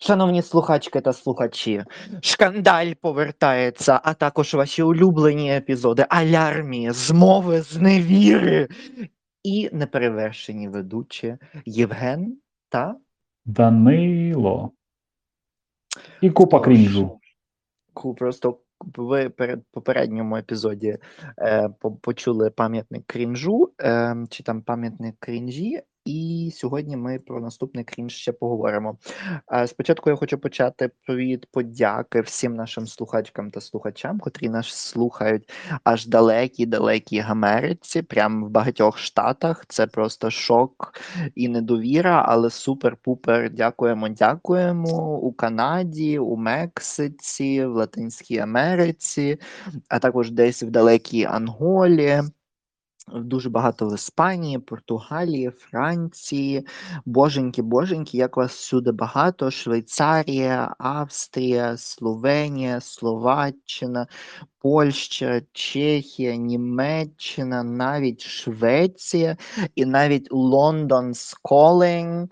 Шановні 0.00 0.42
слухачки 0.42 1.00
та 1.00 1.12
слухачі, 1.12 1.84
шкандаль 2.20 2.92
повертається, 3.00 4.00
а 4.04 4.14
також 4.14 4.54
ваші 4.54 4.82
улюблені 4.82 5.56
епізоди 5.56 6.06
алярмії, 6.08 6.90
змови, 6.90 7.62
зневіри 7.62 8.68
і 9.42 9.70
неперевершені 9.72 10.68
ведучі 10.68 11.36
Євген 11.66 12.38
та 12.68 12.96
Данило. 13.44 14.72
І 16.20 16.30
купа 16.30 16.60
крінжу. 16.60 17.20
Просто 18.16 18.58
ви 18.96 19.28
перед 19.28 19.62
попередньому 19.70 20.36
епізоді 20.36 20.98
е, 21.38 21.68
почули 22.00 22.50
пам'ятник 22.50 23.06
крінжу, 23.06 23.72
е, 23.80 24.16
чи 24.30 24.42
там 24.42 24.62
пам'ятник 24.62 25.16
крінжі, 25.18 25.82
і 26.08 26.50
сьогодні 26.54 26.96
ми 26.96 27.18
про 27.18 27.40
наступний 27.40 27.84
крінж 27.84 28.12
ще 28.12 28.32
поговоримо. 28.32 28.98
Е, 29.52 29.66
спочатку 29.66 30.10
я 30.10 30.16
хочу 30.16 30.38
почати 30.38 30.90
від 31.08 31.46
подяки 31.50 32.20
всім 32.20 32.54
нашим 32.54 32.86
слухачкам 32.86 33.50
та 33.50 33.60
слухачам, 33.60 34.18
котрі 34.18 34.48
нас 34.48 34.68
слухають 34.68 35.50
аж 35.84 36.06
далекій, 36.06 36.66
далекій 36.66 37.24
Америці, 37.28 38.02
прямо 38.02 38.46
в 38.46 38.50
багатьох 38.50 38.98
штатах. 38.98 39.64
Це 39.68 39.86
просто 39.86 40.30
шок 40.30 40.94
і 41.34 41.48
недовіра, 41.48 42.24
але 42.28 42.48
супер-пупер. 42.48 43.50
Дякуємо, 43.50 44.08
дякуємо 44.08 45.16
у 45.16 45.32
Канаді, 45.32 46.18
у 46.18 46.36
Мексиці, 46.36 47.66
в 47.66 47.70
Латинській 47.70 48.38
Америці, 48.38 49.38
а 49.88 49.98
також 49.98 50.30
десь 50.30 50.62
в 50.62 50.70
далекій 50.70 51.24
Анголі. 51.24 52.22
Дуже 53.14 53.50
багато 53.50 53.88
в 53.88 53.94
Іспанії, 53.94 54.58
Португалії, 54.58 55.50
Франції. 55.50 56.66
Боженьки, 57.04 57.62
боженьки, 57.62 58.18
як 58.18 58.36
вас 58.36 58.52
всюди 58.52 58.92
багато: 58.92 59.50
Швейцарія, 59.50 60.74
Австрія, 60.78 61.76
Словенія, 61.76 62.80
Словаччина, 62.80 64.06
Польща, 64.58 65.42
Чехія, 65.52 66.36
Німеччина, 66.36 67.62
навіть 67.62 68.20
Швеція 68.20 69.36
і 69.74 69.84
навіть 69.84 70.28
Лондон 70.30 71.14
Сколінг, 71.14 72.28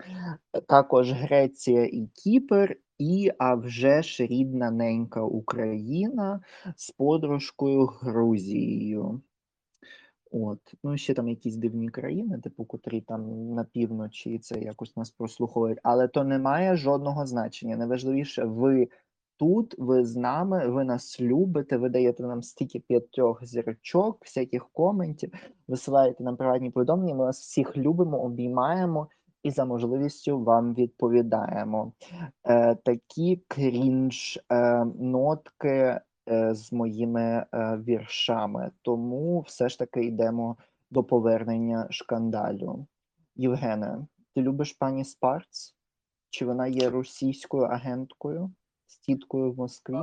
також 0.67 1.11
Греція 1.11 1.85
і 1.85 2.07
Кіпр. 2.13 2.75
І 2.99 3.31
а 3.37 3.55
вже 3.55 4.01
ж 4.01 4.25
рідна 4.25 4.71
ненька 4.71 5.21
Україна 5.21 6.39
з 6.75 6.91
подружкою 6.91 7.85
Грузією. 7.85 9.21
От, 10.31 10.59
ну 10.83 10.97
ще 10.97 11.13
там 11.13 11.27
якісь 11.27 11.55
дивні 11.55 11.89
країни, 11.89 12.39
типу, 12.39 12.65
котрі 12.65 13.01
там 13.01 13.53
на 13.53 13.63
півночі 13.63 14.39
це 14.39 14.59
якось 14.59 14.97
нас 14.97 15.11
прослуховують, 15.11 15.79
але 15.83 16.07
то 16.07 16.23
не 16.23 16.39
має 16.39 16.75
жодного 16.75 17.25
значення. 17.25 17.77
Найважливіше, 17.77 18.43
ви 18.43 18.87
тут, 19.37 19.75
ви 19.77 20.05
з 20.05 20.15
нами, 20.15 20.67
ви 20.67 20.83
нас 20.83 21.21
любите, 21.21 21.77
ви 21.77 21.89
даєте 21.89 22.23
нам 22.23 22.43
стільки 22.43 22.79
п'ятьох 22.79 23.45
зірочок, 23.45 24.17
всяких 24.21 24.69
коментів, 24.69 25.31
висилаєте 25.67 26.23
нам 26.23 26.37
приватні 26.37 26.69
повідомлення. 26.71 27.15
Ми 27.15 27.25
вас 27.25 27.39
всіх 27.39 27.77
любимо, 27.77 28.21
обіймаємо 28.21 29.07
і 29.43 29.51
за 29.51 29.65
можливістю 29.65 30.39
вам 30.39 30.73
відповідаємо. 30.73 31.93
Е, 32.43 32.75
такі 32.75 33.41
крінж 33.47 34.39
е, 34.51 34.85
нотки 34.99 35.99
з 36.53 36.71
моїми 36.71 37.21
е, 37.21 37.77
віршами. 37.87 38.71
Тому 38.81 39.39
все 39.39 39.69
ж 39.69 39.79
таки 39.79 40.05
йдемо 40.05 40.57
до 40.91 41.03
повернення 41.03 41.87
шкандалю. 41.89 42.85
Євгене, 43.35 44.07
ти 44.35 44.41
любиш 44.41 44.73
пані 44.73 45.05
Спарц? 45.05 45.75
Чи 46.29 46.45
вона 46.45 46.67
є 46.67 46.89
російською 46.89 47.63
агенткою 47.63 48.51
з 48.87 48.97
тіткою 48.97 49.51
в 49.51 49.57
Москві? 49.57 49.97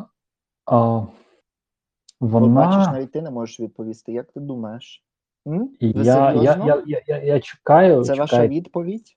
А, 0.66 1.06
Бо 2.20 2.48
бачиш, 2.48 2.92
навіть 2.92 3.12
ти 3.12 3.22
не 3.22 3.30
можеш 3.30 3.60
відповісти. 3.60 4.12
Як 4.12 4.32
ти 4.32 4.40
думаєш? 4.40 5.04
М? 5.46 5.70
Я, 5.80 6.32
я, 6.32 6.56
я, 6.66 6.82
я, 6.86 7.02
я, 7.06 7.18
я 7.18 7.40
чекаю. 7.40 8.04
Це 8.04 8.14
ваша 8.14 8.46
відповідь? 8.46 9.16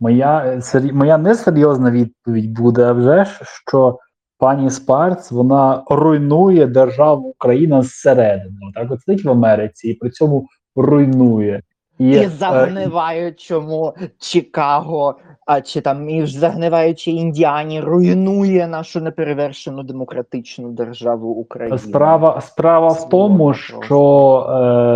Моя, 0.00 0.46
е, 0.46 0.62
сері... 0.62 0.92
Моя 0.92 1.18
несерйозна 1.18 1.90
відповідь 1.90 2.52
буде, 2.52 2.84
а 2.84 2.92
вже 2.92 3.24
ж, 3.24 3.40
що 3.44 3.98
пані 4.44 4.70
Спарц 4.70 5.30
вона 5.30 5.82
руйнує 5.90 6.66
державу 6.66 7.28
Україна 7.28 7.82
зсередини. 7.82 8.56
Так, 8.74 8.90
от 8.90 9.00
сидить 9.00 9.24
в 9.24 9.30
Америці 9.30 9.88
і 9.88 9.94
при 9.94 10.10
цьому 10.10 10.46
руйнує. 10.76 11.62
І, 11.98 12.08
І 12.08 12.16
е, 12.16 12.28
загниваючому 12.28 13.94
Чикаго, 14.18 15.14
а 15.46 15.60
чи 15.60 15.80
там 15.80 16.10
і 16.10 16.26
загниваючи 16.26 17.10
Індіані, 17.10 17.80
руйнує 17.80 18.66
нашу 18.66 19.00
неперевершену 19.00 19.82
демократичну 19.82 20.70
державу 20.72 21.30
Україну. 21.30 21.78
Справа, 21.78 22.40
справа 22.40 22.88
в 22.88 23.08
тому, 23.08 23.54
що, 23.54 24.46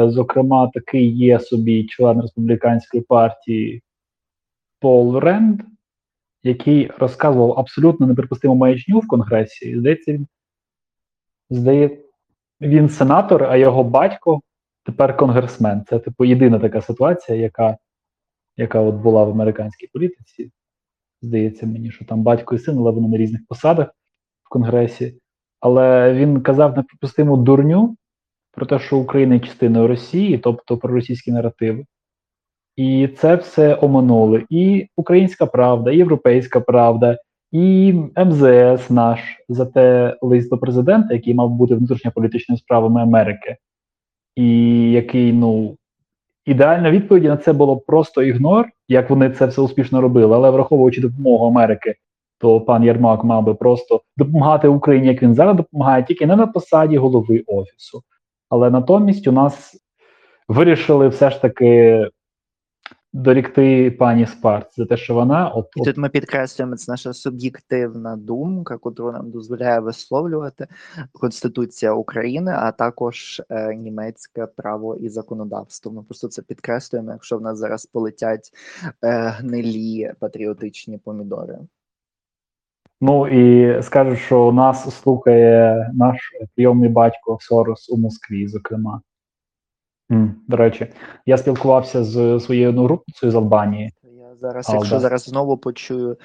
е, 0.07 0.11
зокрема, 0.11 0.71
такий 0.75 1.17
є 1.17 1.41
собі 1.41 1.87
член 1.87 2.21
республіканської 2.21 3.03
партії 3.03 3.83
Пол 4.81 5.19
Ренд, 5.19 5.61
який 6.43 6.91
розказував 6.99 7.59
абсолютно 7.59 8.07
неприпустиму 8.07 8.55
маячню 8.55 8.99
в 8.99 9.07
Конгресі. 9.07 9.69
І, 9.71 9.79
здається, 9.79 10.13
він, 10.13 10.27
здає, 11.51 11.99
він 12.61 12.89
сенатор, 12.89 13.45
а 13.45 13.57
його 13.57 13.85
батько 13.85 14.41
тепер 14.85 15.17
конгресмен. 15.17 15.85
Це, 15.89 15.99
типу, 15.99 16.25
єдина 16.25 16.59
така 16.59 16.81
ситуація, 16.81 17.39
яка, 17.39 17.77
яка 18.57 18.81
от 18.81 18.95
була 18.95 19.25
в 19.25 19.31
американській 19.31 19.87
політиці. 19.93 20.51
Здається 21.23 21.67
мені, 21.67 21.91
що 21.91 22.05
там 22.05 22.23
батько 22.23 22.55
і 22.55 22.59
син, 22.59 22.79
але 22.79 22.91
вони 22.91 23.09
на 23.09 23.17
різних 23.17 23.41
посадах 23.49 23.89
в 24.43 24.49
Конгресі. 24.49 25.19
Але 25.61 26.15
він 26.15 26.41
казав 26.41 26.77
неприпустиму 26.77 27.37
дурню 27.37 27.97
про 28.53 28.67
те, 28.67 28.79
що 28.79 28.99
Україна 28.99 29.35
є 29.35 29.41
частиною 29.41 29.89
Росії, 29.89 30.39
тобто 30.39 30.79
про 30.79 30.95
російські 30.95 31.33
наративи. 31.33 31.85
І 32.79 33.09
це 33.09 33.35
все 33.35 33.79
оминули. 33.83 34.45
І 34.51 34.87
Українська 34.97 35.47
Правда, 35.47 35.91
і 35.91 35.97
Європейська 35.97 36.61
Правда, 36.61 37.17
і 37.53 37.95
МЗС 38.17 38.91
наш 38.91 39.21
за 39.49 39.67
те 39.67 40.17
лист 40.21 40.51
до 40.51 40.59
президента, 40.59 41.15
який 41.15 41.35
мав 41.35 41.51
бути 41.51 41.75
внутрішньополітичними 41.75 42.59
справами 42.59 43.03
Америки, 43.03 43.57
і 44.37 44.81
який, 44.91 45.33
ну, 45.33 45.77
ідеальна 46.47 46.91
відповідь 46.91 47.25
на 47.25 47.37
це 47.37 47.53
було 47.53 47.77
просто 47.77 48.23
ігнор, 48.23 48.69
як 48.89 49.11
вони 49.11 49.31
це 49.31 49.47
все 49.47 49.61
успішно 49.63 50.01
робили, 50.01 50.37
але 50.37 50.51
враховуючи 50.51 51.01
допомогу 51.01 51.47
Америки, 51.47 51.95
то 52.41 52.61
пан 52.61 52.85
Єрмак 52.85 53.25
мав 53.25 53.45
би 53.45 53.55
просто 53.55 54.01
допомагати 54.17 54.69
Україні, 54.69 55.09
як 55.09 55.23
він 55.23 55.35
зараз 55.35 55.57
допомагає, 55.57 56.03
тільки 56.03 56.27
не 56.27 56.37
на 56.37 56.47
посаді 56.47 56.97
голови 56.97 57.45
офісу. 57.47 58.03
Але 58.49 58.71
натомість 58.71 59.29
у 59.29 59.33
нас 59.33 59.77
вирішили 60.49 61.09
все 61.09 61.31
ж 61.31 61.43
таки 61.43 62.05
дорікти 63.13 63.91
пані 63.91 64.27
Спарц 64.27 64.77
за 64.77 64.87
те, 64.87 64.97
що 64.97 65.15
вона 65.15 65.49
от, 65.49 65.67
І 65.77 65.85
тут 65.85 65.97
ми 65.97 66.09
підкреслюємо 66.09 66.77
це 66.77 66.93
наша 66.93 67.13
суб'єктивна 67.13 68.17
думка, 68.17 68.75
яку 68.75 69.13
нам 69.13 69.31
дозволяє 69.31 69.81
висловлювати 69.81 70.67
Конституція 71.13 71.93
України, 71.93 72.53
а 72.57 72.73
також 72.73 73.43
е, 73.51 73.75
німецьке 73.75 74.47
право 74.47 74.97
і 74.97 75.09
законодавство. 75.09 75.93
Ми 75.93 76.03
просто 76.03 76.29
це 76.29 76.43
підкреслюємо, 76.43 77.13
якщо 77.13 77.39
в 77.39 77.43
нас 77.43 77.59
зараз 77.59 77.87
полетять 77.87 78.51
е, 79.05 79.29
гнилі 79.29 80.13
патріотичні 80.21 80.99
помідори. 80.99 81.59
ну 83.01 83.29
і 83.29 83.83
скажу, 83.83 84.17
що 84.17 84.53
нас 84.53 85.01
слухає 85.01 85.91
наш 85.95 86.17
прийомний 86.55 86.89
батько 86.89 87.39
Сорос 87.41 87.91
у 87.91 87.97
Москві, 87.97 88.49
зокрема. 88.49 89.01
До 90.49 90.57
речі, 90.57 90.87
я 91.27 91.39
спілкувався 91.39 92.05
з 92.05 92.41
своєю 92.41 92.69
одногрупницею 92.69 93.33
з 93.33 93.35
Албанії. 93.35 93.93
Зараз, 94.41 94.69
Алда. 94.69 94.79
якщо 94.79 95.01
зараз 95.01 95.23
знову 95.23 95.57
почую 95.57 96.17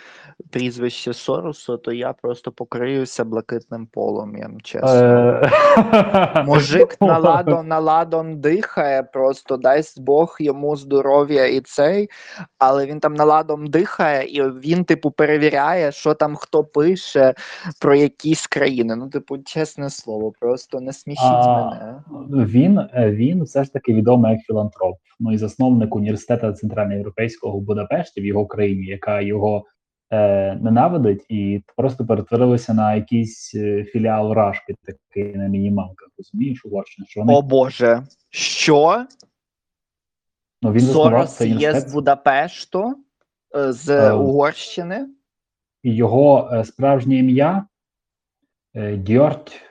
прізвище 0.52 1.14
Соросу, 1.14 1.78
то 1.78 1.92
я 1.92 2.14
просто 2.14 2.52
покриюся 2.52 3.26
блакитним 3.26 3.86
полум'ям, 3.86 4.62
чесно. 4.62 4.90
Е, 4.90 6.44
Мужик 6.48 6.98
на 7.02 7.18
ладон, 7.18 7.68
на 7.68 7.80
ладон 7.80 8.42
дихає, 8.42 9.04
просто 9.04 9.58
дасть 9.58 10.02
Бог 10.02 10.38
йому 10.40 10.76
здоров'я 10.76 11.48
і 11.48 11.62
цей, 11.62 12.10
але 12.58 12.86
він 12.86 13.00
там 13.00 13.14
на 13.14 13.24
ладом 13.24 13.68
дихає, 13.68 14.26
і 14.28 14.42
він, 14.42 14.84
типу, 14.84 15.12
перевіряє, 15.12 15.92
що 15.92 16.14
там 16.14 16.36
хто 16.36 16.64
пише 16.64 17.34
про 17.82 17.96
якісь 17.96 18.48
країни. 18.48 18.96
Ну, 18.96 19.10
типу, 19.10 19.38
чесне 19.38 19.90
слово, 19.90 20.34
просто 20.40 20.80
не 20.80 20.94
смішіть 20.94 21.24
А, 21.24 21.70
мене. 21.70 22.02
Він, 22.46 22.80
е, 22.80 23.12
він 23.12 23.44
все 23.44 23.64
ж 23.64 23.74
таки 23.74 23.94
відомий 23.94 24.32
як 24.32 24.42
філантроп. 24.42 24.96
Ну 25.20 25.34
і 25.34 25.38
засновник 25.38 25.96
університету 25.96 26.52
центральноєвропейського 26.52 27.58
в 27.58 27.62
Будапешті 28.04 28.22
в 28.22 28.26
його 28.26 28.46
країні, 28.46 28.86
яка 28.86 29.22
його 29.22 29.66
е, 30.12 30.56
ненавидить, 30.56 31.26
і 31.30 31.64
просто 31.78 32.06
перетворилося 32.06 32.74
на 32.74 32.96
якийсь 32.96 33.56
е, 33.56 33.84
філіал 33.84 34.34
Рашки, 34.34 34.76
такий 34.84 35.36
на 35.36 35.48
мінімалках. 35.48 36.10
Розумієш, 36.18 36.66
Угорщина, 36.66 37.08
що 37.08 37.20
вони 37.20 37.34
О 37.34 37.42
Боже, 37.42 38.04
що? 38.30 39.06
ну, 40.62 40.72
він 40.72 40.82
Сорос 40.82 41.42
є 41.42 41.80
з 41.80 41.94
Будапешту, 41.94 42.96
е, 43.56 43.74
з 43.74 43.90
Е, 43.90 44.14
Угорщини. 44.14 45.08
його 45.84 46.50
е, 46.54 46.64
справжнє 46.64 47.16
ім'я 47.16 47.66
е, 48.76 48.98
Дьорт, 48.98 49.62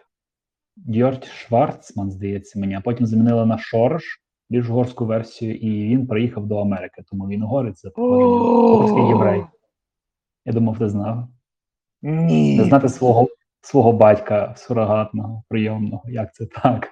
Дьорт 0.76 1.26
Шварцман, 1.26 2.11
здається 2.11 2.58
мені, 2.58 2.75
а 2.75 2.81
потім 2.81 3.06
замінили 3.06 3.46
на 3.46 3.58
Шорош, 3.58 4.21
більш 4.52 4.69
угорську 4.69 5.06
версію, 5.06 5.54
і 5.54 5.88
він 5.88 6.06
приїхав 6.06 6.46
до 6.46 6.58
Америки, 6.58 7.02
тому 7.10 7.28
він 7.28 7.43
угорець 7.43 7.82
за 7.82 7.90
походженням, 7.90 8.43
угорський 8.43 9.08
єврей. 9.08 9.44
Я 10.44 10.52
думав, 10.52 10.78
ти 10.78 10.88
знав. 10.88 11.28
Не 12.02 12.64
знати 12.64 12.88
свого, 12.88 13.28
свого 13.60 13.93
батька 13.93 14.54
сурогатного, 14.56 15.43
прийомного, 15.49 16.02
як 16.06 16.34
це 16.34 16.46
так? 16.46 16.88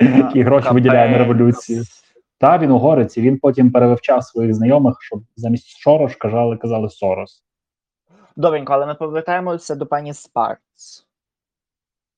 Які 0.00 0.42
гроші 0.42 0.68
виділяє 0.70 1.10
на 1.10 1.18
революцію. 1.18 1.84
Та 2.38 2.58
він 2.58 2.70
угорець, 2.70 3.16
і 3.16 3.20
він 3.22 3.38
потім 3.38 3.72
перевивчав 3.72 4.24
своїх 4.24 4.54
знайомих, 4.54 4.96
щоб 5.00 5.22
замість 5.36 5.78
Шорош 5.78 6.16
казали, 6.16 6.56
казали 6.56 6.90
Сорос. 6.90 7.44
Добренько, 8.36 8.72
але 8.72 8.86
ми 8.86 8.94
повертаємося 8.94 9.74
до 9.74 9.86
пані 9.86 10.14
Спарц. 10.14 11.06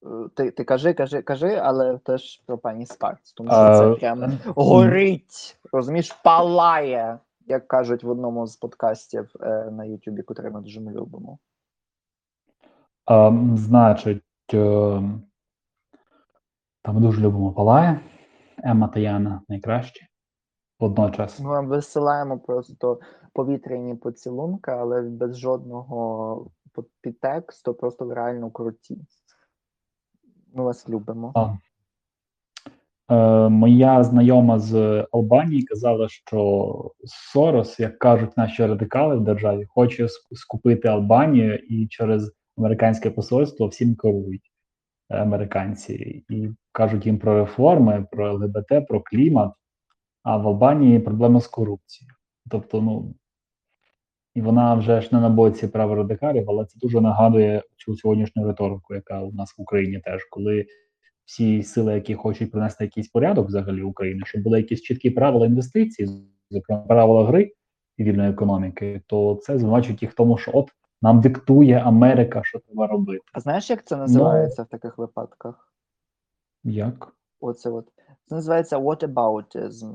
Е, 0.04 0.28
Ти, 0.34 0.50
ти 0.50 0.64
кажи, 0.64 0.94
кажи, 0.94 1.22
кажи, 1.22 1.54
але 1.54 1.98
теж 1.98 2.42
про 2.46 2.58
пані 2.58 2.86
Спарц, 2.86 3.32
тому 3.32 3.50
що 3.50 3.78
це 3.78 3.92
Е, 3.92 3.94
прям 3.94 4.38
горить, 4.46 5.58
розумієш, 5.72 6.12
палає, 6.12 7.18
як 7.46 7.68
кажуть 7.68 8.04
в 8.04 8.08
одному 8.08 8.46
з 8.46 8.56
подкастів 8.56 9.32
е, 9.40 9.70
на 9.70 9.84
Ютубі, 9.84 10.22
котрий 10.22 10.52
ми 10.52 10.60
дуже 10.60 10.80
любимо. 10.80 11.38
А, 13.06 13.32
значить, 13.56 14.22
е, 14.54 15.02
там 16.82 17.00
дуже 17.02 17.20
любимо 17.20 17.52
Палає, 17.52 18.00
Емма 18.62 18.88
та 18.88 19.00
Яна 19.00 19.42
найкращі. 19.48 20.06
Водночас. 20.80 21.40
Ми 21.40 21.48
вам 21.48 21.68
висилаємо 21.68 22.38
просто 22.38 23.00
повітряні 23.32 23.94
поцілунки, 23.94 24.70
але 24.70 25.02
без 25.02 25.38
жодного 25.38 26.50
підтексту, 27.00 27.74
просто 27.74 28.14
реально 28.14 28.50
круті. 28.50 28.98
Ми 30.54 30.64
вас 30.64 30.88
любимо. 30.88 31.32
А. 31.34 31.54
Е, 33.08 33.48
моя 33.48 34.04
знайома 34.04 34.58
з 34.58 35.06
Албанії 35.12 35.62
казала, 35.62 36.08
що 36.08 36.90
Сорос, 37.04 37.80
як 37.80 37.98
кажуть 37.98 38.36
наші 38.36 38.66
радикали 38.66 39.16
в 39.16 39.20
державі, 39.20 39.66
хоче 39.68 40.08
скупити 40.32 40.88
Албанію 40.88 41.56
і 41.56 41.86
через 41.86 42.32
американське 42.58 43.10
посольство 43.10 43.66
всім 43.66 43.94
керують 43.94 44.52
е, 45.10 45.16
американці 45.16 46.24
і 46.28 46.48
кажуть 46.72 47.06
їм 47.06 47.18
про 47.18 47.38
реформи, 47.38 48.06
про 48.10 48.34
ЛГБТ, 48.34 48.88
про 48.88 49.00
клімат. 49.00 49.52
А 50.22 50.36
в 50.36 50.48
Албанії 50.48 50.98
проблема 50.98 51.40
з 51.40 51.46
корупцією. 51.46 52.14
Тобто, 52.50 52.82
ну 52.82 53.14
і 54.34 54.42
вона 54.42 54.74
вже 54.74 55.00
ж 55.00 55.08
не 55.12 55.20
на 55.20 55.28
боці 55.28 55.66
праворадикалів, 55.68 56.50
але 56.50 56.64
це 56.64 56.78
дуже 56.78 57.00
нагадує 57.00 57.62
цю 57.76 57.96
сьогоднішню 57.96 58.46
риторику, 58.46 58.94
яка 58.94 59.20
у 59.20 59.32
нас 59.32 59.58
в 59.58 59.62
Україні 59.62 60.00
теж, 60.04 60.24
коли 60.24 60.66
всі 61.24 61.62
сили, 61.62 61.94
які 61.94 62.14
хочуть 62.14 62.50
принести 62.50 62.84
якийсь 62.84 63.08
порядок 63.08 63.46
взагалі 63.46 63.82
в 63.82 63.88
Україні, 63.88 64.22
щоб 64.24 64.42
були 64.42 64.58
якісь 64.58 64.82
чіткі 64.82 65.10
правила 65.10 65.46
інвестицій, 65.46 66.08
зокрема 66.50 66.82
правила 66.82 67.26
гри 67.26 67.52
і 67.96 68.04
вільної 68.04 68.30
економіки, 68.30 69.02
то 69.06 69.38
це 69.42 69.58
звинувачують 69.58 70.02
їх 70.02 70.10
в 70.10 70.14
тому, 70.14 70.38
що 70.38 70.50
от 70.54 70.70
нам 71.02 71.20
диктує 71.20 71.82
Америка, 71.84 72.40
що 72.44 72.58
треба 72.58 72.86
робити. 72.86 73.24
А 73.32 73.40
знаєш, 73.40 73.70
як 73.70 73.86
це 73.86 73.96
називається 73.96 74.62
в 74.62 74.66
таких 74.66 74.98
випадках? 74.98 75.72
Як? 76.64 77.12
Оце 77.40 77.70
от. 77.70 77.88
Це 78.28 78.34
називається 78.34 78.78
whataboutism. 78.78 79.94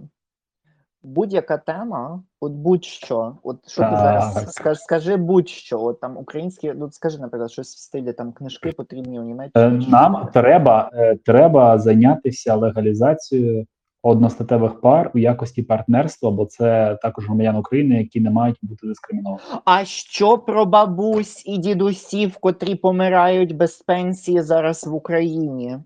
Будь-яка 1.04 1.58
тема, 1.58 2.24
от 2.42 2.52
будь-що, 2.52 3.38
от 3.44 3.70
що 3.70 3.82
ти 3.82 3.90
зараз 3.90 4.54
скажи, 4.54 4.80
скажи 4.80 5.16
будь-що, 5.18 5.82
от 5.82 6.00
там 6.00 6.18
українські, 6.18 6.74
ну 6.76 6.92
скажи, 6.92 7.20
наприклад, 7.20 7.52
щось 7.52 7.76
в 7.76 7.80
стилі 7.80 8.14
там 8.14 8.32
книжки 8.32 8.72
потрібні 8.72 9.20
у 9.20 9.24
Німеччині. 9.24 9.86
Е, 9.86 9.90
Нам 9.90 10.30
треба, 10.34 10.90
е, 10.94 11.18
треба 11.26 11.78
зайнятися 11.78 12.56
легалізацією 12.56 13.66
одностатевих 14.04 14.82
пар 14.82 15.12
у 15.16 15.18
якості 15.18 15.64
партнерства, 15.64 16.32
бо 16.32 16.46
це 16.46 16.98
також 17.02 17.26
громадян 17.26 17.56
України, 17.56 17.96
які 17.96 18.20
не 18.20 18.30
мають 18.30 18.58
бути 18.62 18.88
дискриміновані. 18.88 19.42
А 19.66 19.86
що 19.86 20.38
про 20.38 20.66
бабусь 20.66 21.44
і 21.46 21.58
дідусів, 21.58 22.38
котрі 22.38 22.76
помирають 22.76 23.56
без 23.56 23.78
пенсії 23.78 24.42
зараз 24.42 24.88
в 24.88 24.94
Україні? 24.94 25.78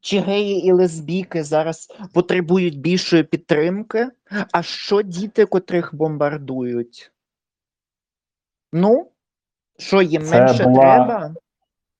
Чи 0.00 0.18
геї 0.20 0.66
і 0.66 0.72
лесбійки 0.72 1.44
зараз 1.44 1.88
потребують 2.14 2.80
більшої 2.80 3.22
підтримки? 3.22 4.08
А 4.52 4.62
що 4.62 5.02
діти, 5.02 5.46
котрих 5.46 5.94
бомбардують? 5.94 7.12
Ну, 8.72 9.10
що 9.78 10.02
їм 10.02 10.22
Це 10.22 10.40
менше 10.40 10.64
була- 10.64 10.82
треба? 10.82 11.34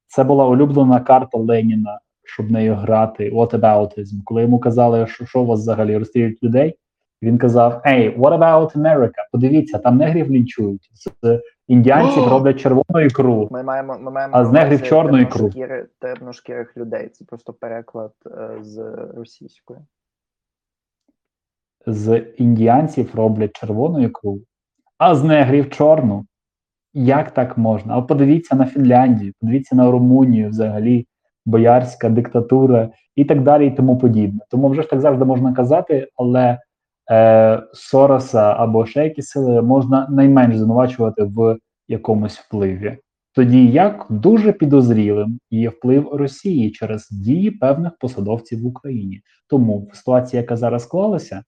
Це 0.07 0.25
була 0.25 0.47
улюблена 0.47 1.01
карта 1.01 1.39
Леніна, 1.39 2.01
щоб 2.25 2.51
нею 2.51 2.75
грати. 2.75 3.31
Whataboutism. 3.31 4.15
Коли 4.25 4.43
йому 4.43 4.59
казали, 4.59 5.07
що, 5.07 5.27
що 5.27 5.41
у 5.41 5.47
вас 5.47 5.61
взагалі 5.61 5.97
розстрілюють 5.97 6.43
людей, 6.43 6.79
він 7.23 7.39
казав: 7.39 7.83
Ей, 7.87 8.19
what 8.19 8.39
about 8.39 8.77
America? 8.77 9.15
Подивіться, 9.33 9.79
там 9.79 9.97
негрів 9.97 10.31
лінчують. 10.31 10.91
З 11.23 11.41
індіанців 11.69 12.29
роблять 12.29 12.61
червону 12.61 13.01
ікру. 13.05 13.49
Ми 13.51 13.63
маємо, 13.63 13.99
ми 13.99 14.11
маємо 14.11 14.37
А 14.37 14.45
з 14.45 14.53
негрів 14.53 14.83
чорну 14.83 15.19
ікру. 15.19 15.49
темношкіри- 15.49 15.85
темношкірих 16.01 16.77
людей. 16.77 17.09
Це 17.09 17.25
просто 17.25 17.53
переклад 17.53 18.13
е, 18.27 18.51
з 18.61 18.79
російської. 19.17 19.79
З 21.87 22.19
індіанців 22.37 23.15
роблять 23.15 23.57
червону 23.57 24.03
ікру, 24.05 24.41
а 24.99 25.15
з 25.15 25.25
негрів 25.25 25.71
чорну. 25.71 26.25
Як 26.95 27.31
так 27.31 27.59
можна? 27.59 27.97
А 27.97 28.03
подивіться 28.03 28.57
на 28.57 28.67
Фінляндію, 28.67 29.33
подивіться 29.41 29.77
на 29.77 29.91
Румунію, 29.91 30.49
взагалі, 30.51 31.07
боярська 31.47 32.09
диктатура 32.09 32.91
і 33.17 33.25
так 33.25 33.43
далі, 33.43 33.67
і 33.67 33.71
тому 33.71 33.99
подібне. 33.99 34.41
Тому 34.51 34.69
вже 34.69 34.83
ж 34.83 34.91
так 34.91 35.01
завжди 35.01 35.25
можна 35.25 35.53
казати, 35.53 36.09
але 36.17 36.59
е, 37.11 37.63
Сороса 37.73 38.55
або 38.59 38.87
ще 38.87 39.05
якісь 39.05 39.29
сили 39.29 39.63
можна 39.63 40.09
найменш 40.11 40.57
звинувачувати 40.57 41.23
в 41.23 41.59
якомусь 41.89 42.39
впливі. 42.39 42.99
Тоді 43.35 43.67
як 43.67 44.07
дуже 44.11 44.53
підозрілим 44.53 45.39
є 45.51 45.69
вплив 45.69 46.09
Росії 46.13 46.71
через 46.71 47.09
дії 47.11 47.51
певних 47.51 47.93
посадовців 48.01 48.63
в 48.63 48.67
Україні. 48.67 49.21
Тому 49.49 49.89
в 49.93 49.97
ситуації, 49.97 50.41
яка 50.41 50.57
зараз 50.57 50.83
склалася, 50.83 51.43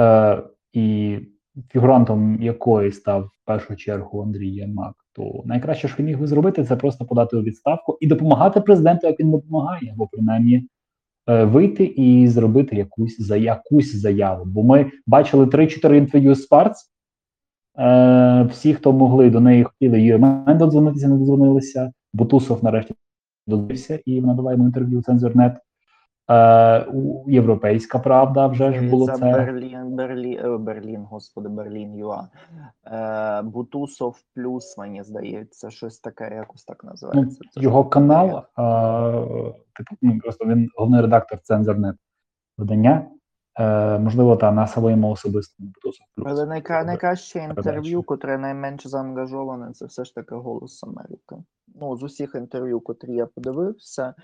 е, 0.00 0.42
і 0.72 1.18
фігурантом 1.72 2.42
якої 2.42 2.92
став 2.92 3.22
в 3.22 3.46
першу 3.46 3.76
чергу 3.76 4.22
Андрій 4.22 4.48
Єрмак, 4.48 4.94
то 5.12 5.42
найкраще, 5.44 5.88
що 5.88 5.96
він 5.98 6.06
міг 6.06 6.18
би 6.18 6.26
зробити, 6.26 6.64
це 6.64 6.76
просто 6.76 7.04
подати 7.04 7.36
у 7.36 7.42
відставку 7.42 7.98
і 8.00 8.06
допомагати 8.06 8.60
президенту, 8.60 9.06
як 9.06 9.20
він 9.20 9.30
допомагає, 9.30 9.92
або 9.92 10.06
принаймні 10.06 10.68
вийти 11.44 11.84
і 11.84 12.28
зробити 12.28 12.76
якусь 12.76 13.20
за 13.20 13.36
якусь 13.36 13.96
заяву. 13.96 14.44
Бо 14.44 14.62
ми 14.62 14.90
бачили 15.06 15.44
3-4 15.44 15.94
інтерв'ю 15.94 16.34
з 16.34 16.46
парц. 16.46 16.90
Е, 17.78 18.48
всі, 18.50 18.74
хто 18.74 18.92
могли 18.92 19.30
до 19.30 19.40
неї 19.40 19.64
хотіли, 19.64 19.98
її 19.98 20.18
додзвонитися, 20.54 21.08
не 21.08 21.16
додзвонилися. 21.16 21.92
Бутусов 22.12 22.64
нарешті 22.64 22.94
додзвонився 23.46 24.00
і 24.04 24.20
вона 24.20 24.34
дала 24.34 24.52
йому 24.52 24.64
інтерв'ю 24.64 25.02
цензурнет. 25.02 25.56
Е, 26.30 26.84
у- 26.84 27.30
Європейська 27.30 27.98
правда 27.98 28.46
вже 28.46 28.72
ж 28.72 28.90
було 28.90 29.06
за 29.06 29.12
це. 29.12 29.32
Берлін, 29.32 29.96
Берлін, 29.96 30.38
е, 30.44 30.58
Берлін, 30.58 31.04
господи, 31.10 31.48
Берлін 31.48 31.94
ЮА. 31.94 32.28
Е, 32.86 33.42
Бутусов 33.42 34.16
плюс, 34.34 34.78
мені 34.78 35.02
здається, 35.02 35.70
щось 35.70 35.98
таке, 35.98 36.34
якось 36.34 36.64
так 36.64 36.80
Ну, 36.84 36.90
називається. 36.90 37.40
Це 37.50 37.60
його 37.60 37.84
канал, 37.84 38.26
типу, 39.76 39.96
ну, 40.02 40.18
просто 40.18 40.44
він 40.44 40.68
головний 40.76 41.00
редактор 41.00 41.38
цензорнет 41.40 41.96
видання. 42.58 43.06
Е, 43.58 43.98
можливо, 43.98 44.36
та 44.36 44.52
на 44.52 44.66
своєму 44.66 45.10
особистому 45.10 45.70
Бутусов 45.74 46.06
плюс. 46.14 46.26
Але 46.28 46.46
найкра... 46.46 46.84
найкраще 46.84 47.38
інтерв'ю, 47.38 48.02
котре 48.02 48.38
найменш 48.38 48.86
заангажоване, 48.86 49.72
це 49.72 49.86
все 49.86 50.04
ж 50.04 50.14
таки 50.14 50.34
Голос 50.34 50.84
Америки. 50.84 51.36
Ну, 51.80 51.96
з 51.96 52.02
усіх 52.02 52.34
інтерв'ю, 52.34 52.80
котрі 52.80 53.14
я 53.14 53.26
подивився, 53.26 54.14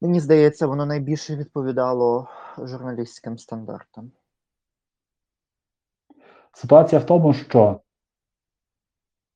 мені 0.00 0.20
здається, 0.20 0.66
воно 0.66 0.86
найбільше 0.86 1.36
відповідало 1.36 2.28
журналістським 2.58 3.38
стандартам. 3.38 4.10
Ситуація 6.52 7.00
в 7.00 7.06
тому, 7.06 7.34
що 7.34 7.80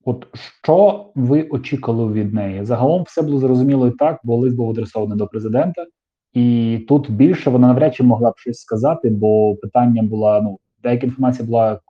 от 0.05 0.27
що 0.35 1.11
ви 1.15 1.43
очікували 1.43 2.13
від 2.13 2.35
неї? 2.35 2.65
Загалом 2.65 3.03
все 3.03 3.23
було 3.23 3.39
зрозуміло 3.39 3.89
і 3.89 3.91
так, 3.91 4.21
бо 4.25 4.37
лист 4.37 4.57
був 4.57 4.71
адресований 4.71 5.19
до 5.19 5.27
президента, 5.27 5.87
і 6.33 6.79
тут 6.89 7.11
більше 7.11 7.51
вона 7.51 7.67
навряд 7.67 7.95
чи 7.95 8.03
могла 8.03 8.31
б 8.31 8.39
щось 8.39 8.61
сказати, 8.61 9.11
бо 9.11 9.57
питання 9.57 10.03
була, 10.03 10.41
ну, 10.41 10.59
деяка 10.83 11.07
інформація 11.07 11.47
була 11.47 11.81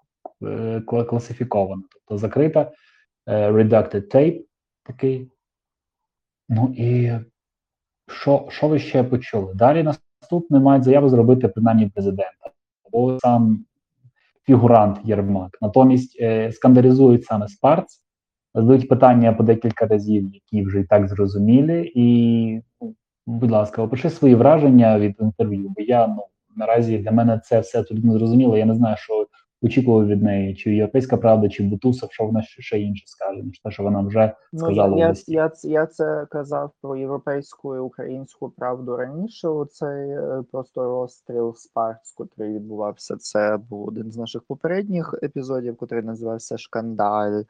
е, 0.42 0.80
класифікована, 0.80 1.82
тобто 1.92 2.18
закрита, 2.18 2.72
е, 3.26 3.50
redacted 3.50 4.14
tape 4.14 4.44
такий. 4.84 5.30
Ну 6.48 6.74
і 6.76 7.12
що, 8.22 8.46
що 8.48 8.68
ви 8.68 8.78
ще 8.78 9.04
почули? 9.04 9.54
Далі 9.54 9.82
наступне 9.82 10.60
мають 10.60 10.84
заяву 10.84 11.08
зробити 11.08 11.48
принаймні 11.48 11.86
президента, 11.86 12.50
або 12.86 13.18
сам 13.20 13.64
фігурант 14.46 14.98
Єрмак. 15.04 15.58
Натомість 15.60 16.16
е, 16.20 16.52
скандалізують 16.52 17.24
саме 17.24 17.48
Спарц, 17.48 18.02
задають 18.54 18.88
питання 18.88 19.32
по 19.32 19.42
декілька 19.42 19.86
разів, 19.86 20.30
які 20.34 20.62
вже 20.62 20.80
і 20.80 20.84
так 20.84 21.08
зрозумілі. 21.08 21.92
І, 21.94 22.06
ну, 22.80 22.94
будь 23.26 23.50
ласка, 23.50 23.82
опиши 23.82 24.10
свої 24.10 24.34
враження 24.34 24.98
від 24.98 25.14
інтерв'ю. 25.20 25.68
Бо 25.76 25.82
я 25.82 26.06
ну 26.06 26.26
наразі 26.56 26.98
для 26.98 27.12
мене 27.12 27.40
це 27.44 27.60
все 27.60 27.80
абсолютно 27.80 28.18
зрозуміло. 28.18 28.56
Я 28.56 28.66
не 28.66 28.74
знаю, 28.74 28.96
що 28.98 29.26
очікував 29.62 30.06
від 30.06 30.22
неї, 30.22 30.54
чи 30.54 30.74
європейська 30.74 31.16
правда, 31.16 31.48
чи 31.48 31.62
Бутусов, 31.62 32.12
що 32.12 32.24
вона 32.24 32.42
ще, 32.42 32.80
інше 32.80 33.04
скаже, 33.06 33.42
ніж 33.42 33.60
те, 33.60 33.70
що 33.70 33.82
вона 33.82 34.00
вже 34.00 34.34
Ну, 34.52 34.58
сказала. 34.58 34.98
я, 34.98 35.10
в 35.12 35.16
я, 35.26 35.50
я, 35.64 35.70
я 35.70 35.86
це 35.86 36.26
казав 36.30 36.70
про 36.82 36.96
європейську 36.96 37.76
і 37.76 37.78
українську 37.78 38.50
правду 38.50 38.96
раніше. 38.96 39.48
Оцей 39.48 40.10
е, 40.10 40.44
просто 40.52 40.84
розстріл 40.84 41.54
Спарц, 41.56 42.12
котрий 42.12 42.54
відбувався. 42.54 43.16
Це 43.16 43.58
був 43.70 43.88
один 43.88 44.12
з 44.12 44.16
наших 44.16 44.42
попередніх 44.42 45.14
епізодів, 45.22 45.76
який 45.80 46.02
називався 46.02 46.58
Шкандаль. 46.58 47.42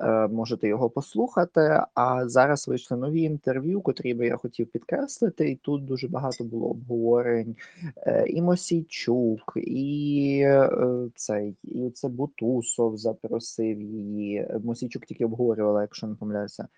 Е, 0.00 0.28
можете 0.28 0.68
його 0.68 0.90
послухати. 0.90 1.82
А 1.94 2.28
зараз 2.28 2.68
вийшли 2.68 2.96
нові 2.96 3.22
інтерв'ю, 3.22 3.80
котрі 3.80 4.14
би 4.14 4.26
я 4.26 4.36
хотів 4.36 4.66
підкреслити, 4.66 5.50
і 5.50 5.56
тут 5.56 5.84
дуже 5.84 6.08
багато 6.08 6.44
було 6.44 6.66
обговорень. 6.66 7.56
Е, 7.96 8.24
і 8.28 8.42
Мосійчук, 8.42 9.52
і 9.56 10.40
е, 10.44 10.70
цей, 11.14 11.56
і 11.62 11.90
це 11.90 12.08
Бутусов 12.08 12.96
запросив 12.96 13.80
її. 13.80 14.48
Мосійчук 14.64 15.06
тільки 15.06 15.24
обговорювала, 15.24 15.80
якщо 15.82 16.06
не 16.06 16.14
помиляюся. 16.14 16.68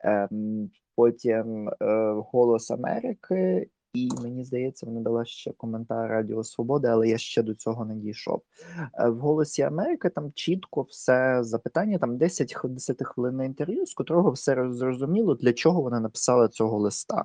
Ем, 0.00 0.70
потім 0.96 1.70
Голос 2.32 2.70
Америки, 2.70 3.68
і 3.92 4.08
мені 4.22 4.44
здається, 4.44 4.86
вона 4.86 5.00
дала 5.00 5.24
ще 5.24 5.52
коментар 5.52 6.10
Радіо 6.10 6.44
Свободи, 6.44 6.88
але 6.88 7.08
я 7.08 7.18
ще 7.18 7.42
до 7.42 7.54
цього 7.54 7.84
не 7.84 7.94
дійшов. 7.94 8.42
Е, 8.94 9.08
в 9.08 9.18
Голосі 9.18 9.62
Америки 9.62 10.08
там 10.08 10.32
чітко 10.34 10.82
все 10.82 11.38
запитання, 11.42 11.98
там 11.98 12.16
10 12.16 12.54
х- 12.54 12.68
10 12.68 13.02
хвилин 13.04 13.42
інтерв'ю, 13.42 13.86
з 13.86 13.94
котрого 13.94 14.30
все 14.30 14.72
зрозуміло, 14.72 15.34
для 15.34 15.52
чого 15.52 15.82
вона 15.82 16.00
написала 16.00 16.48
цього 16.48 16.78
листа. 16.78 17.24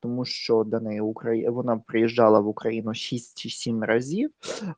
Тому 0.00 0.24
що 0.24 0.64
до 0.64 0.80
неї 0.80 1.00
Украї... 1.00 1.48
вона 1.48 1.76
приїжджала 1.86 2.40
в 2.40 2.48
Україну 2.48 2.94
6 2.94 3.38
чи 3.38 3.50
7 3.50 3.84
разів 3.84 4.30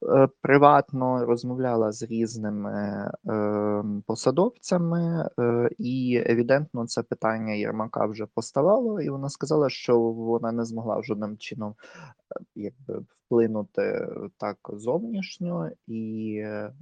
е, 0.02 0.28
приватно, 0.40 1.24
розмовляла 1.26 1.92
з 1.92 2.02
різними 2.02 3.12
е, 3.28 3.84
посадовцями, 4.06 5.28
і 5.78 6.22
евідентно 6.26 6.86
це 6.86 7.02
питання 7.02 7.52
Єрмака 7.52 8.06
вже 8.06 8.26
поставало, 8.34 9.00
і 9.00 9.10
вона 9.10 9.28
сказала, 9.28 9.70
що 9.70 10.00
вона 10.00 10.52
не 10.52 10.64
змогла 10.64 10.96
жодним 11.22 11.38
чином 11.38 11.74
е, 12.36 12.44
якби 12.54 13.04
вплинути 13.08 14.08
так 14.36 14.56
зовнішньо, 14.72 15.70
і 15.86 16.34
е, 16.44 16.72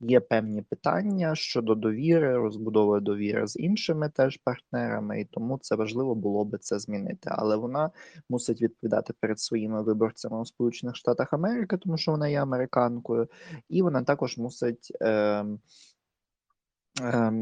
є 0.00 0.20
певні 0.20 0.62
питання 0.62 1.34
щодо 1.34 1.74
довіри, 1.74 2.36
розбудови 2.36 3.00
довіри 3.00 3.46
з 3.46 3.56
іншими 3.56 4.08
теж 4.08 4.36
партнерами, 4.36 5.20
і 5.20 5.24
тому 5.24 5.58
це 5.58 5.76
важливо 5.76 6.14
було 6.14 6.44
би 6.44 6.58
це 6.58 6.78
змінити. 6.78 7.30
Але 7.32 7.56
вона 7.56 7.90
мусить 8.28 8.62
відповідати 8.62 9.12
перед 9.20 9.40
своїми 9.40 9.82
виборцями 9.82 10.40
у 10.40 10.44
Сполучених 10.44 10.96
Штатах 10.96 11.32
Америки, 11.32 11.76
тому 11.76 11.98
що 11.98 12.12
вона 12.12 12.28
є 12.28 12.42
американкою, 12.42 13.28
і 13.68 13.82
вона 13.82 14.02
також 14.02 14.38
мусить. 14.38 14.92
Е, 15.02 15.44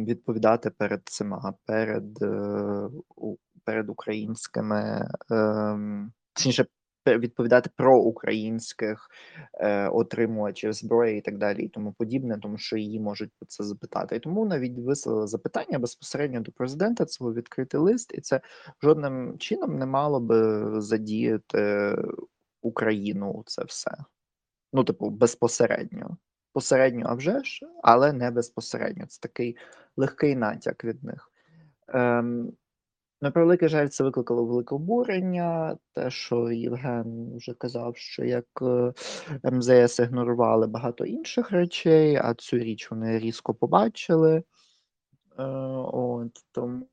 відповідати 0.06 0.70
перед 0.70 1.02
цими, 1.04 1.52
перед, 1.66 2.22
е, 2.22 2.88
перед 3.64 3.90
українськими, 3.90 5.08
ем, 5.30 6.12
точніше, 6.32 6.66
відповідати 7.06 7.70
про 7.76 8.00
українських 8.00 9.08
е, 9.54 9.88
отримувачів 9.88 10.72
зброї 10.72 11.18
і 11.18 11.20
так 11.20 11.38
далі, 11.38 11.62
і 11.62 11.68
тому 11.68 11.92
подібне, 11.92 12.38
тому 12.42 12.58
що 12.58 12.76
її 12.76 13.00
можуть 13.00 13.30
про 13.38 13.46
це 13.46 13.64
запитати. 13.64 14.16
І 14.16 14.20
тому 14.20 14.40
вона 14.40 14.58
від 14.58 14.78
запитання 15.24 15.78
безпосередньо 15.78 16.40
до 16.40 16.52
президента. 16.52 17.04
Був 17.20 17.34
відкритий 17.34 17.80
лист, 17.80 18.12
і 18.14 18.20
це 18.20 18.40
жодним 18.82 19.38
чином 19.38 19.78
не 19.78 19.86
мало 19.86 20.20
би 20.20 20.70
задіяти 20.80 21.94
Україну 22.62 23.42
це 23.46 23.64
все. 23.64 23.90
Ну, 24.72 24.84
типу, 24.84 25.10
безпосередньо. 25.10 26.16
Посередньо, 26.52 27.06
а 27.08 27.14
вже 27.14 27.44
ж, 27.44 27.66
але 27.82 28.12
не 28.12 28.30
безпосередньо. 28.30 29.06
Це 29.06 29.20
такий 29.20 29.56
легкий 29.96 30.36
натяк 30.36 30.84
від 30.84 31.04
них. 31.04 31.30
Ем, 31.88 32.52
на 33.24 33.30
превеликий 33.30 33.68
жаль, 33.68 33.88
це 33.88 34.04
викликало 34.04 34.44
велике 34.44 34.74
обурення. 34.74 35.76
Те, 35.92 36.10
що 36.10 36.50
Євген 36.50 37.36
вже 37.36 37.54
казав, 37.54 37.96
що 37.96 38.24
як 38.24 38.46
е, 38.62 38.92
МЗС 39.50 39.98
ігнорували 39.98 40.66
багато 40.66 41.04
інших 41.04 41.50
речей, 41.50 42.16
а 42.16 42.34
цю 42.34 42.58
річ 42.58 42.90
вони 42.90 43.18
різко 43.18 43.54
побачили. 43.54 44.42
Е, 45.38 45.44
от, 45.92 46.30
тому... 46.52 46.86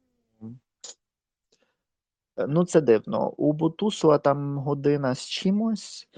Е, 2.37 2.47
Ну, 2.47 2.65
це 2.65 2.81
дивно. 2.81 3.29
У 3.29 3.53
Бутусова 3.53 4.17
там 4.17 4.57
година 4.57 5.15
з 5.15 5.25
чимось, 5.25 6.09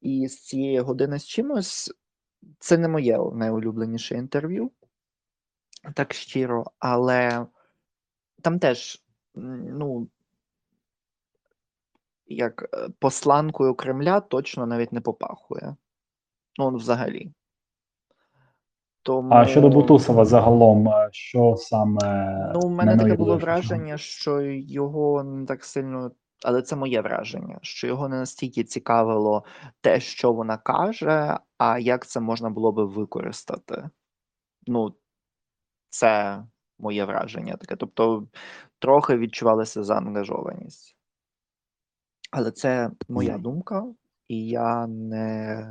і 0.00 0.28
з 0.28 0.42
цієї 0.42 0.80
години 0.80 1.18
з 1.18 1.26
чимось 1.26 1.94
це 2.58 2.78
не 2.78 2.88
моє 2.88 3.18
найулюбленіше 3.32 4.14
інтерв'ю, 4.14 4.70
так 5.94 6.14
щиро, 6.14 6.64
але 6.78 7.46
там 8.42 8.58
теж, 8.58 9.05
ну, 9.36 10.08
як 12.26 12.62
е, 12.74 12.88
посланкою 12.98 13.74
Кремля 13.74 14.20
точно 14.20 14.66
навіть 14.66 14.92
не 14.92 15.00
попахує. 15.00 15.76
Ну, 16.58 16.76
взагалі. 16.76 17.32
Тому... 19.02 19.34
А 19.34 19.46
щодо 19.46 19.68
Бутусова 19.68 20.24
загалом, 20.24 20.88
е, 20.88 21.08
що 21.12 21.56
саме 21.58 22.52
Ну, 22.54 22.60
у 22.60 22.70
мене 22.70 22.96
таке 22.96 23.16
було 23.16 23.36
враження, 23.36 23.98
що 23.98 24.40
його 24.40 25.24
не 25.24 25.46
так 25.46 25.64
сильно, 25.64 26.10
але 26.44 26.62
це 26.62 26.76
моє 26.76 27.00
враження, 27.00 27.58
що 27.62 27.86
його 27.86 28.08
не 28.08 28.16
настільки 28.16 28.64
цікавило 28.64 29.44
те, 29.80 30.00
що 30.00 30.32
вона 30.32 30.56
каже, 30.56 31.38
а 31.58 31.78
як 31.78 32.06
це 32.06 32.20
можна 32.20 32.50
було 32.50 32.72
би 32.72 32.84
використати. 32.84 33.90
Ну, 34.66 34.94
це 35.90 36.42
моє 36.78 37.04
враження 37.04 37.56
таке. 37.56 37.76
Тобто, 37.76 38.26
трохи 38.78 39.16
відчувалася 39.16 39.84
заангажованість. 39.84 40.96
Але 42.30 42.50
це 42.50 42.90
моя 43.08 43.38
думка, 43.38 43.84
і 44.28 44.46
я 44.48 44.86
не. 44.86 45.66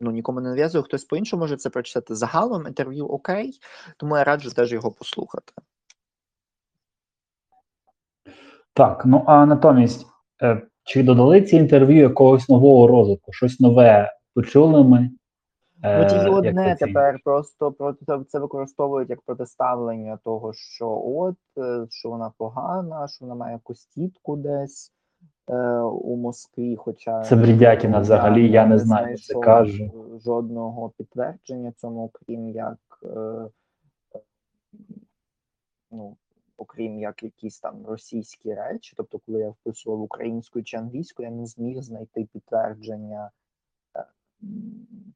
Ну, 0.00 0.10
нікому 0.10 0.40
не 0.40 0.48
нав'язую, 0.48 0.84
хтось 0.84 1.04
по-іншому 1.04 1.40
може 1.40 1.56
це 1.56 1.70
прочитати. 1.70 2.14
Загалом 2.14 2.66
інтерв'ю 2.66 3.06
окей, 3.06 3.58
тому 3.96 4.16
я 4.16 4.24
раджу 4.24 4.50
теж 4.50 4.72
його 4.72 4.92
послухати. 4.92 5.52
Так, 8.72 9.06
ну 9.06 9.24
а 9.26 9.46
натомість, 9.46 10.06
е, 10.42 10.62
чи 10.84 11.02
додали 11.02 11.42
ці 11.42 11.56
інтерв'ю 11.56 11.96
якогось 11.96 12.48
нового 12.48 12.86
розвитку? 12.86 13.32
Щось 13.32 13.60
нове 13.60 14.12
почули 14.34 14.84
ми? 14.84 15.10
Е, 15.82 15.98
Ну, 15.98 16.08
тільки 16.08 16.24
як 16.24 16.34
одне 16.34 16.68
ви 16.80 16.86
тепер 16.86 17.20
просто 17.24 17.72
проти 17.72 18.24
це- 18.28 18.38
використовують 18.38 19.10
як 19.10 19.20
протиставлення 19.20 20.18
того, 20.24 20.52
що 20.52 21.02
от 21.04 21.36
е, 21.58 21.86
що 21.90 22.10
вона 22.10 22.32
погана, 22.38 23.08
що 23.08 23.24
вона 23.24 23.34
має 23.34 23.52
якусь 23.52 23.86
тітку 23.86 24.36
десь 24.36 24.92
е, 25.50 25.80
у 25.80 26.16
Москві. 26.16 26.76
Хоча 26.76 27.22
Це 27.22 27.36
бредятіна 27.36 27.98
взагалі, 27.98 28.50
я 28.50 28.66
не 28.66 28.78
знаю, 28.78 29.18
це 29.18 29.34
знайшов 29.34 30.20
жодного 30.20 30.92
підтвердження 30.98 31.72
цьому, 31.72 32.04
окрім 32.04 32.48
як 32.48 32.78
е, 33.02 33.48
ну, 35.90 36.16
окрім 36.56 36.98
як 36.98 37.22
якісь 37.22 37.60
там 37.60 37.86
російські 37.86 38.54
речі. 38.54 38.94
Тобто, 38.96 39.18
коли 39.26 39.40
я 39.40 39.48
вписував 39.50 40.00
українською 40.00 40.64
чи 40.64 40.76
англійською, 40.76 41.28
я 41.28 41.34
не 41.34 41.46
зміг 41.46 41.82
знайти 41.82 42.28
підтвердження 42.32 43.30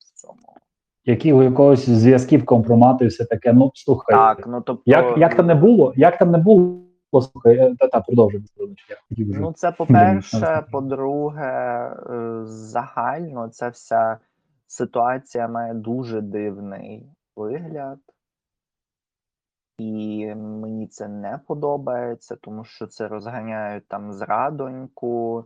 в 0.01 0.21
цьому. 0.21 0.57
Які 1.05 1.33
у 1.33 1.43
якогось 1.43 1.89
зв'язків 1.89 2.47
компромату 2.47 3.05
і 3.05 3.09
все 3.09 3.25
таке. 3.25 3.53
Ну 3.53 3.71
слухай, 3.75 4.17
Так, 4.17 4.47
ну 4.47 4.61
тобто, 4.61 4.83
як, 4.87 5.19
як 5.19 5.35
там 5.35 5.47
не 5.47 5.55
було, 5.55 5.93
як 5.97 6.19
там 6.19 6.31
не 6.31 6.39
було, 6.39 6.81
слухай, 7.13 7.57
е, 7.57 7.77
та, 7.79 7.89
та. 7.89 8.05
Ну, 9.19 9.53
це 9.53 9.73
по-перше, 9.79 10.65
по-друге, 10.73 11.47
е, 12.11 12.41
загально 12.45 13.49
ця 13.49 13.69
вся 13.69 14.19
ситуація 14.67 15.49
має 15.49 15.75
дуже 15.75 16.21
дивний 16.21 17.07
вигляд, 17.37 17.99
і 19.79 20.27
мені 20.35 20.87
це 20.87 21.09
не 21.09 21.41
подобається, 21.47 22.37
тому 22.37 22.65
що 22.65 22.87
це 22.87 23.09
розганяють 23.09 23.89
там 23.89 24.13
зрадоньку, 24.13 25.45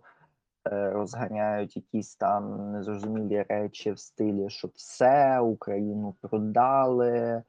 розганяють 0.70 1.76
якісь 1.76 2.16
там 2.16 2.72
незрозумілі 2.72 3.44
речі 3.48 3.92
в 3.92 3.98
стилі, 3.98 4.50
що 4.50 4.68
все, 4.74 5.40
Україну 5.40 6.14
продали, 6.20 7.42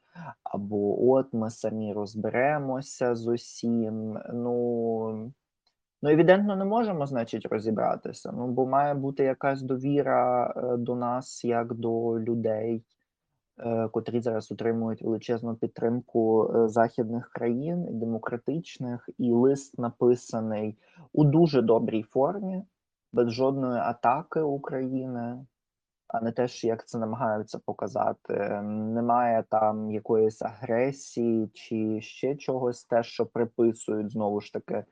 або 0.43 1.11
от 1.11 1.33
ми 1.33 1.49
самі 1.49 1.93
розберемося 1.93 3.15
з 3.15 3.27
усім. 3.27 4.19
Ну, 4.33 5.31
ну 6.01 6.09
евідентно, 6.09 6.55
не 6.55 6.65
можемо, 6.65 7.05
значить, 7.05 7.45
розібратися. 7.45 8.31
Ну, 8.31 8.47
бо 8.47 8.65
має 8.65 8.93
бути 8.93 9.23
якась 9.23 9.61
довіра 9.61 10.53
е, 10.57 10.77
до 10.77 10.95
нас 10.95 11.43
як 11.43 11.73
до 11.73 12.19
людей. 12.19 12.83
е, 13.59 13.87
котрі 13.87 14.21
зараз 14.21 14.51
отримують 14.51 15.01
величезну 15.01 15.55
підтримку 15.55 16.51
е, 16.55 16.67
західних 16.67 17.29
країн, 17.29 17.99
демократичних, 17.99 19.09
і 19.17 19.31
лист 19.31 19.79
написаний 19.79 20.77
у 21.13 21.23
дуже 21.23 21.61
добрій 21.61 22.03
формі, 22.03 22.63
без 23.15 23.31
жодної 23.31 23.79
атаки 23.79 24.39
України, 24.39 25.45
а 26.07 26.21
не 26.21 26.31
те, 26.31 26.47
що 26.47 26.67
як 26.67 26.87
це 26.87 26.97
намагаються 26.97 27.59
показати. 27.65 28.33
Немає 28.63 29.43
там 29.49 29.91
якоїсь 29.91 30.41
агресії 30.41 31.47
чи 31.53 32.01
ще 32.01 32.35
чогось, 32.35 32.85
те, 32.85 33.03
що 33.03 33.25
приписують 33.25 34.11
знову 34.11 34.41
ж 34.41 34.53
таки 34.53 34.83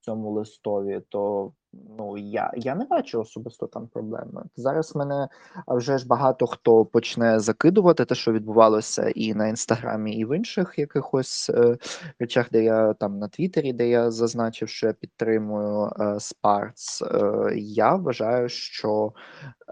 цьому 0.00 0.30
листові, 0.30 1.00
то 1.08 1.52
ну 1.72 2.16
я, 2.16 2.52
я 2.56 2.74
не 2.74 2.84
бачу 2.84 3.20
особисто 3.20 3.66
там 3.66 3.86
проблеми. 3.88 4.44
Зараз 4.56 4.96
мене 4.96 5.28
вже 5.68 5.98
ж 5.98 6.06
багато 6.06 6.46
хто 6.46 6.84
почне 6.84 7.40
закидувати 7.40 8.04
те, 8.04 8.14
що 8.14 8.32
відбувалося 8.32 9.08
і 9.08 9.34
на 9.34 9.48
інстаграмі, 9.48 10.16
і 10.16 10.24
в 10.24 10.36
інших 10.36 10.74
якихось 10.76 11.50
е, 11.50 11.78
речах, 12.18 12.48
де 12.52 12.64
я 12.64 12.92
там 12.94 13.18
на 13.18 13.28
Твіттері, 13.28 13.72
де 13.72 13.88
я 13.88 14.10
зазначив, 14.10 14.68
що 14.68 14.86
я 14.86 14.92
підтримую 14.92 15.90
е, 16.00 16.20
Спарц. 16.20 17.02
Е, 17.02 17.52
я 17.56 17.94
вважаю, 17.94 18.48
що 18.48 19.12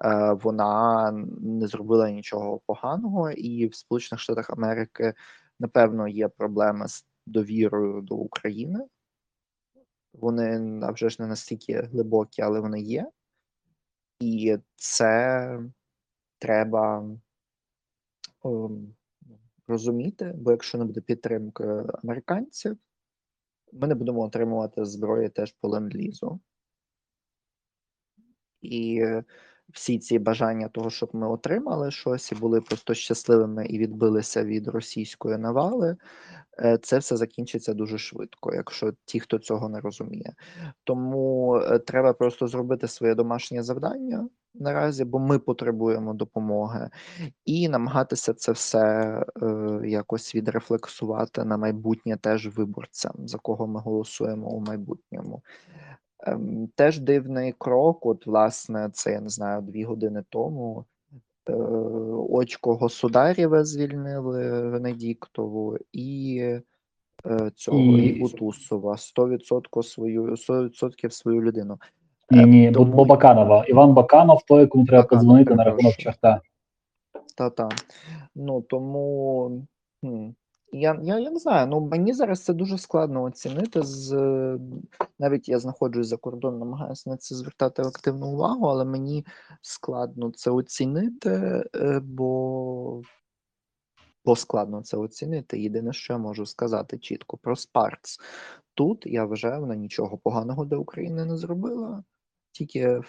е, 0.05 0.33
вона 0.33 1.11
не 1.40 1.67
зробила 1.67 2.11
нічого 2.11 2.61
поганого, 2.67 3.31
і 3.31 3.67
в 3.67 3.75
Сполучених 3.75 4.21
Штатах 4.21 4.50
Америки 4.50 5.14
напевно 5.61 6.09
є 6.09 6.28
проблеми 6.28 6.88
з 6.88 7.05
довірою 7.26 8.00
до 8.00 8.14
України. 8.14 8.78
Вони 10.21 10.81
а 10.83 10.93
вже 10.93 11.09
ж 11.09 11.23
не 11.23 11.29
настільки 11.29 11.81
глибокі, 11.81 12.43
але 12.43 12.61
вони 12.61 12.81
є. 12.81 13.11
І 14.21 14.59
це 14.77 15.61
треба 16.39 17.11
ем, 18.45 18.95
розуміти, 19.67 20.33
бо 20.37 20.51
якщо 20.51 20.79
не 20.79 20.85
буде 20.85 21.01
підтримки 21.01 21.65
американців, 22.03 22.79
ми 23.73 23.87
не 23.87 23.95
будемо 23.95 24.21
отримувати 24.21 24.85
зброї 24.85 25.29
теж 25.29 25.53
по 25.53 25.69
ленд-лізу. 25.69 26.41
І 28.61 29.05
всі 29.73 29.99
ці 29.99 30.19
бажання 30.19 30.69
того, 30.69 30.91
щоб 30.91 31.11
ми 31.13 31.29
отримали 31.29 31.91
щось 31.91 32.33
і 32.33 32.35
були 32.35 32.61
просто 32.61 32.95
щасливими 32.95 33.67
і 33.67 33.79
відбилися 33.79 34.45
від 34.45 34.69
російської 34.69 35.39
навали, 35.39 35.97
е, 36.59 36.79
це 36.83 36.99
все 36.99 37.17
закінчиться 37.17 37.75
дуже 37.75 37.99
швидко, 37.99 38.55
якщо 38.55 38.93
ті, 39.05 39.21
хто 39.21 39.39
цього 39.39 39.69
не 39.69 39.81
розуміє. 39.81 40.35
Тому 40.85 41.57
е, 41.57 41.79
треба 41.79 42.13
просто 42.13 42.47
зробити 42.47 42.89
своє 42.89 43.15
домашнє 43.15 43.63
завдання 43.63 44.29
наразі, 44.55 45.05
бо 45.05 45.19
ми 45.19 45.39
потребуємо 45.39 46.15
допомоги, 46.15 46.91
і 47.45 47.69
намагатися 47.69 48.35
це 48.35 48.53
все 48.53 48.81
е, 49.43 49.81
якось 49.85 50.35
відрефлексувати 50.35 51.45
на 51.45 51.57
майбутнє 51.57 52.17
теж 52.17 52.57
виборцям, 52.57 53.13
за 53.19 53.39
кого 53.39 53.67
ми 53.67 53.81
голосуємо 53.81 54.51
у 54.51 54.61
майбутньому. 54.61 55.43
Ем, 56.27 56.69
теж 56.75 56.99
дивний 56.99 57.55
крок. 57.59 58.07
От, 58.07 58.27
власне, 58.27 58.91
це 58.93 59.13
я 59.13 59.21
не 59.21 59.29
знаю, 59.29 59.63
дві 59.63 59.85
години 59.85 60.25
тому. 60.29 60.85
Е, 61.49 61.53
очко 62.31 62.75
Государєве 62.75 63.65
звільнили 63.65 64.69
Венедіктову 64.69 65.77
і 65.93 66.39
е, 67.27 67.51
цього 67.55 67.79
і, 67.79 68.07
І- 68.07 68.21
Бутусова 68.21 68.97
100% 68.97 69.83
свою 69.83 70.37
100% 70.37 71.11
свою 71.11 71.43
людину. 71.43 71.79
Ні, 72.31 72.45
ні, 72.45 72.67
Ем, 72.67 72.75
тому- 72.75 72.97
бо 72.97 73.05
Баканова. 73.05 73.65
Іван 73.65 73.95
Баканов, 73.95 74.43
той, 74.47 74.67
кому 74.67 74.87
треба 74.87 75.03
Баканов, 75.03 75.21
подзвонити 75.21 75.55
на 75.55 75.65
рахунок 75.65 75.95
чорта. 75.95 76.41
Та-та. 77.37 77.69
Ну 78.35 78.61
тому 78.63 79.51
хм, 80.05 80.29
я, 80.73 81.01
я, 81.03 81.19
я 81.19 81.31
не 81.31 81.39
знаю. 81.39 81.67
Ну 81.67 81.81
мені 81.81 82.13
зараз 82.13 82.45
це 82.45 82.53
дуже 82.53 82.79
складно 82.79 83.23
оцінити. 83.23 83.83
З 83.83 84.13
е, 84.13 84.59
навіть 85.19 85.49
я 85.49 85.59
знаходжусь 85.59 86.07
за 86.07 86.16
кордоном, 86.16 86.61
намагаюся 86.61 87.11
на 87.11 87.16
це 87.16 87.35
звертати 87.35 87.83
активну 87.83 88.27
увагу, 88.27 88.66
але 88.66 88.85
мені 88.85 89.27
складно 89.62 90.31
це 90.31 90.51
оцінити, 90.51 91.64
е, 91.75 92.01
бо, 92.03 93.03
бо 94.25 94.37
складно 94.37 94.83
це 94.83 94.97
оцінити. 94.97 95.61
Єдине, 95.61 95.92
що 95.92 96.12
я 96.12 96.19
можу 96.19 96.47
сказати 96.47 96.99
чітко 96.99 97.37
про 97.37 97.57
Спаркс. 97.57 98.21
Тут 98.75 99.07
я 99.07 99.25
вважаю, 99.25 99.61
вона 99.61 99.75
нічого 99.75 100.19
поганого 100.19 100.64
для 100.64 100.77
України 100.77 101.25
не 101.25 101.37
зробила, 101.37 102.05
тільки 102.53 103.01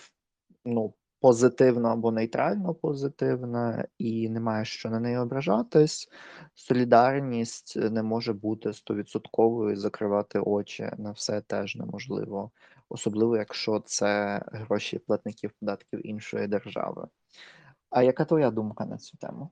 ну, 0.65 0.93
позитивно 1.19 1.89
або 1.89 2.11
нейтрально 2.11 2.73
позитивна, 2.73 3.85
і 3.97 4.29
немає 4.29 4.65
що 4.65 4.89
на 4.89 4.99
неї 4.99 5.17
ображатись. 5.17 6.09
Солідарність 6.55 7.77
не 7.91 8.03
може 8.03 8.33
бути 8.33 8.73
стовідсотковою, 8.73 9.75
закривати 9.75 10.39
очі 10.39 10.89
на 10.97 11.11
все 11.11 11.41
теж 11.41 11.75
неможливо, 11.75 12.51
особливо 12.89 13.37
якщо 13.37 13.79
це 13.85 14.41
гроші 14.51 14.99
платників 14.99 15.51
податків 15.59 16.07
іншої 16.07 16.47
держави. 16.47 17.07
А 17.89 18.03
яка 18.03 18.25
твоя 18.25 18.51
думка 18.51 18.85
на 18.85 18.97
цю 18.97 19.17
тему? 19.17 19.49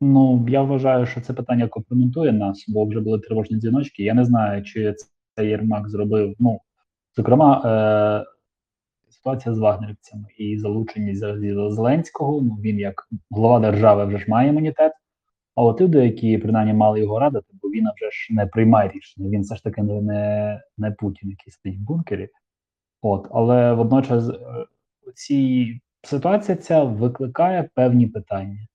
Ну, 0.00 0.46
я 0.48 0.62
вважаю, 0.62 1.06
що 1.06 1.20
це 1.20 1.32
питання 1.32 1.68
компрометує 1.68 2.32
нас, 2.32 2.64
бо 2.68 2.86
вже 2.86 3.00
були 3.00 3.18
тривожні 3.18 3.56
дзвіночки. 3.56 4.02
Я 4.02 4.14
не 4.14 4.24
знаю, 4.24 4.62
чи 4.62 4.94
це 5.36 5.46
Єрмак 5.46 5.88
зробив. 5.88 6.34
Ну, 6.38 6.60
зокрема, 7.16 7.62
е, 7.64 8.33
ситуація 9.24 9.54
з 9.54 9.58
вагнерівцями 9.58 10.24
і 10.38 10.58
залученість 10.58 11.20
зараз 11.20 11.74
Зеленського. 11.74 12.42
Ну, 12.42 12.58
він 12.62 12.78
як 12.78 13.08
голова 13.30 13.60
держави 13.60 14.04
вже 14.04 14.18
ж 14.18 14.24
має 14.28 14.48
імунітет. 14.48 14.92
А 15.54 15.62
от 15.62 15.80
люди, 15.80 16.04
які 16.04 16.38
принаймні 16.38 16.74
мали 16.74 17.00
його 17.00 17.18
радити, 17.18 17.46
бо 17.62 17.68
він 17.68 17.84
вже 17.96 18.10
ж 18.10 18.34
не 18.34 18.46
приймає 18.46 18.90
рішення. 18.90 19.28
Він 19.28 19.42
все 19.42 19.56
ж 19.56 19.64
таки 19.64 19.82
не, 19.82 20.60
не, 20.78 20.90
Путін, 20.90 21.30
який 21.30 21.52
сидить 21.52 21.78
в 21.80 21.82
бункері. 21.82 22.28
От, 23.02 23.28
але 23.32 23.72
водночас 23.72 24.28
е, 24.28 24.34
ці 25.14 25.66
ситуація 26.02 26.56
ця 26.56 26.84
викликає 26.84 27.68
певні 27.74 28.06
питання. 28.06 28.66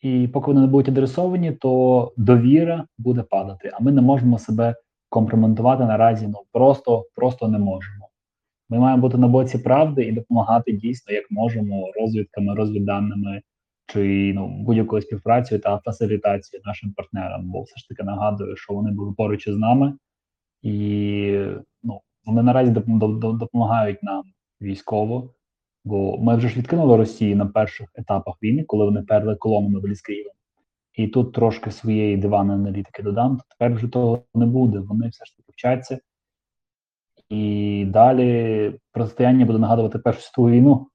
І 0.00 0.28
поки 0.28 0.46
вони 0.46 0.60
не 0.60 0.66
будуть 0.66 0.88
адресовані, 0.88 1.52
то 1.52 2.12
довіра 2.16 2.86
буде 2.98 3.22
падати. 3.22 3.70
А 3.74 3.82
ми 3.82 3.92
не 3.92 4.02
можемо 4.02 4.38
себе 4.38 4.74
компрометувати 5.08 5.84
наразі. 5.84 6.28
Ну 6.28 6.42
просто 6.52 7.04
просто 7.14 7.48
не 7.48 7.58
можемо. 7.58 8.05
Ми 8.68 8.78
маємо 8.78 9.02
бути 9.02 9.18
на 9.18 9.28
боці 9.28 9.58
правди 9.58 10.04
і 10.04 10.12
допомагати 10.12 10.72
дійсно, 10.72 11.14
як 11.14 11.30
можемо, 11.30 11.92
розвідками, 12.00 12.54
розвідданими 12.54 13.42
чи 13.86 14.32
ну 14.34 14.48
будь-якою 14.48 15.02
співпрацею 15.02 15.60
та 15.60 15.78
фасилітацією 15.78 16.62
нашим 16.66 16.92
партнерам. 16.92 17.50
Бо 17.50 17.62
все 17.62 17.76
ж 17.76 17.88
таки 17.88 18.02
нагадую, 18.02 18.56
що 18.56 18.74
вони 18.74 18.90
були 18.90 19.12
поруч 19.12 19.46
із 19.46 19.56
нами, 19.56 19.94
і 20.62 21.46
ну 21.82 22.00
вони 22.24 22.42
наразі 22.42 22.72
доп- 22.72 22.98
доп- 22.98 23.18
доп- 23.20 23.38
допомагають 23.38 24.02
нам 24.02 24.22
військово. 24.60 25.34
Бо 25.84 26.18
ми 26.18 26.36
вже 26.36 26.48
ж 26.48 26.58
відкинули 26.58 26.96
Росію 26.96 27.36
на 27.36 27.46
перших 27.46 27.88
етапах 27.94 28.34
війни, 28.42 28.64
коли 28.64 28.84
вони 28.84 29.02
перли 29.02 29.36
колонами 29.36 29.78
в 29.78 30.02
Києва. 30.06 30.30
І 30.94 31.08
тут 31.08 31.32
трошки 31.32 31.70
своєї 31.70 32.16
диванної 32.16 32.58
аналітики 32.58 33.02
додам. 33.02 33.36
то 33.36 33.42
Тепер 33.48 33.74
вже 33.74 33.88
того 33.88 34.22
не 34.34 34.46
буде. 34.46 34.78
Вони 34.78 35.08
все 35.08 35.24
ж 35.24 35.36
таки 35.36 35.52
вчаться. 35.52 35.98
І 37.28 37.84
далі 37.88 38.72
протистояння 38.92 39.46
буде 39.46 39.58
нагадувати 39.58 39.98
Першу 39.98 40.20
світову 40.20 40.50
війну, 40.50 40.88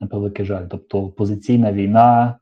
на 0.00 0.06
превеликий 0.06 0.46
жаль. 0.46 0.66
Тобто 0.70 1.08
позиційна 1.08 1.72
війна, 1.72 2.38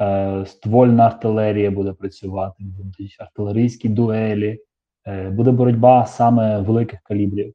е, 0.00 0.46
ствольна 0.46 1.06
артилерія 1.06 1.70
буде 1.70 1.92
працювати, 1.92 2.64
будуть 2.64 3.16
артилерійські 3.18 3.88
дуелі, 3.88 4.60
е, 5.06 5.30
буде 5.30 5.50
боротьба 5.50 6.06
саме 6.06 6.60
великих 6.60 7.00
калібрів. 7.02 7.54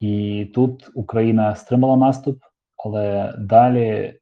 І 0.00 0.44
тут 0.54 0.90
Україна 0.94 1.54
стримала 1.54 1.96
наступ, 1.96 2.38
але 2.84 3.34
далі 3.38 4.20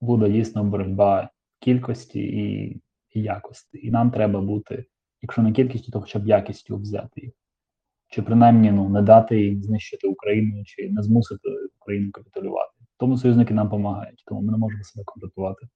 буде 0.00 0.30
дійсно 0.30 0.64
боротьба 0.64 1.30
кількості 1.60 2.20
і 2.20 2.82
якості. 3.20 3.78
І 3.86 3.90
нам 3.90 4.10
треба 4.10 4.40
бути, 4.40 4.84
якщо 5.22 5.42
не 5.42 5.52
кількістю, 5.52 5.92
то 5.92 6.00
хоча 6.00 6.18
б 6.18 6.26
якістю 6.26 6.76
взяти 6.76 7.20
їх. 7.20 7.32
Чи 8.08 8.22
принаймні 8.22 8.72
ну, 8.72 8.88
не 8.88 9.02
дати 9.02 9.40
їм 9.40 9.62
знищити 9.62 10.08
Україну, 10.08 10.64
чи 10.64 10.90
не 10.90 11.02
змусити 11.02 11.48
Україну 11.80 12.10
капітулювати. 12.12 12.72
Тому 12.96 13.18
союзники 13.18 13.54
нам 13.54 13.66
допомагають, 13.66 14.22
тому 14.26 14.40
ми 14.40 14.52
не 14.52 14.58
можемо 14.58 14.84
себе 14.84 15.04
комплектувати. 15.04 15.66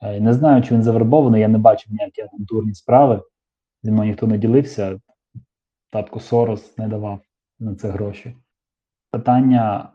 Е, 0.00 0.20
Не 0.20 0.34
знаю, 0.34 0.62
чи 0.62 0.74
він 0.74 0.82
завербований, 0.82 1.40
я 1.40 1.48
не 1.48 1.58
бачив 1.58 1.92
ніякі 1.92 2.22
агентурні 2.22 2.74
справи. 2.74 3.22
Зі 3.82 3.90
мною 3.90 4.10
ніхто 4.10 4.26
не 4.26 4.38
ділився. 4.38 5.00
Татко 5.90 6.20
Сорос 6.20 6.78
не 6.78 6.88
давав 6.88 7.20
на 7.58 7.74
це 7.74 7.88
гроші. 7.88 8.36
Питання 9.10 9.92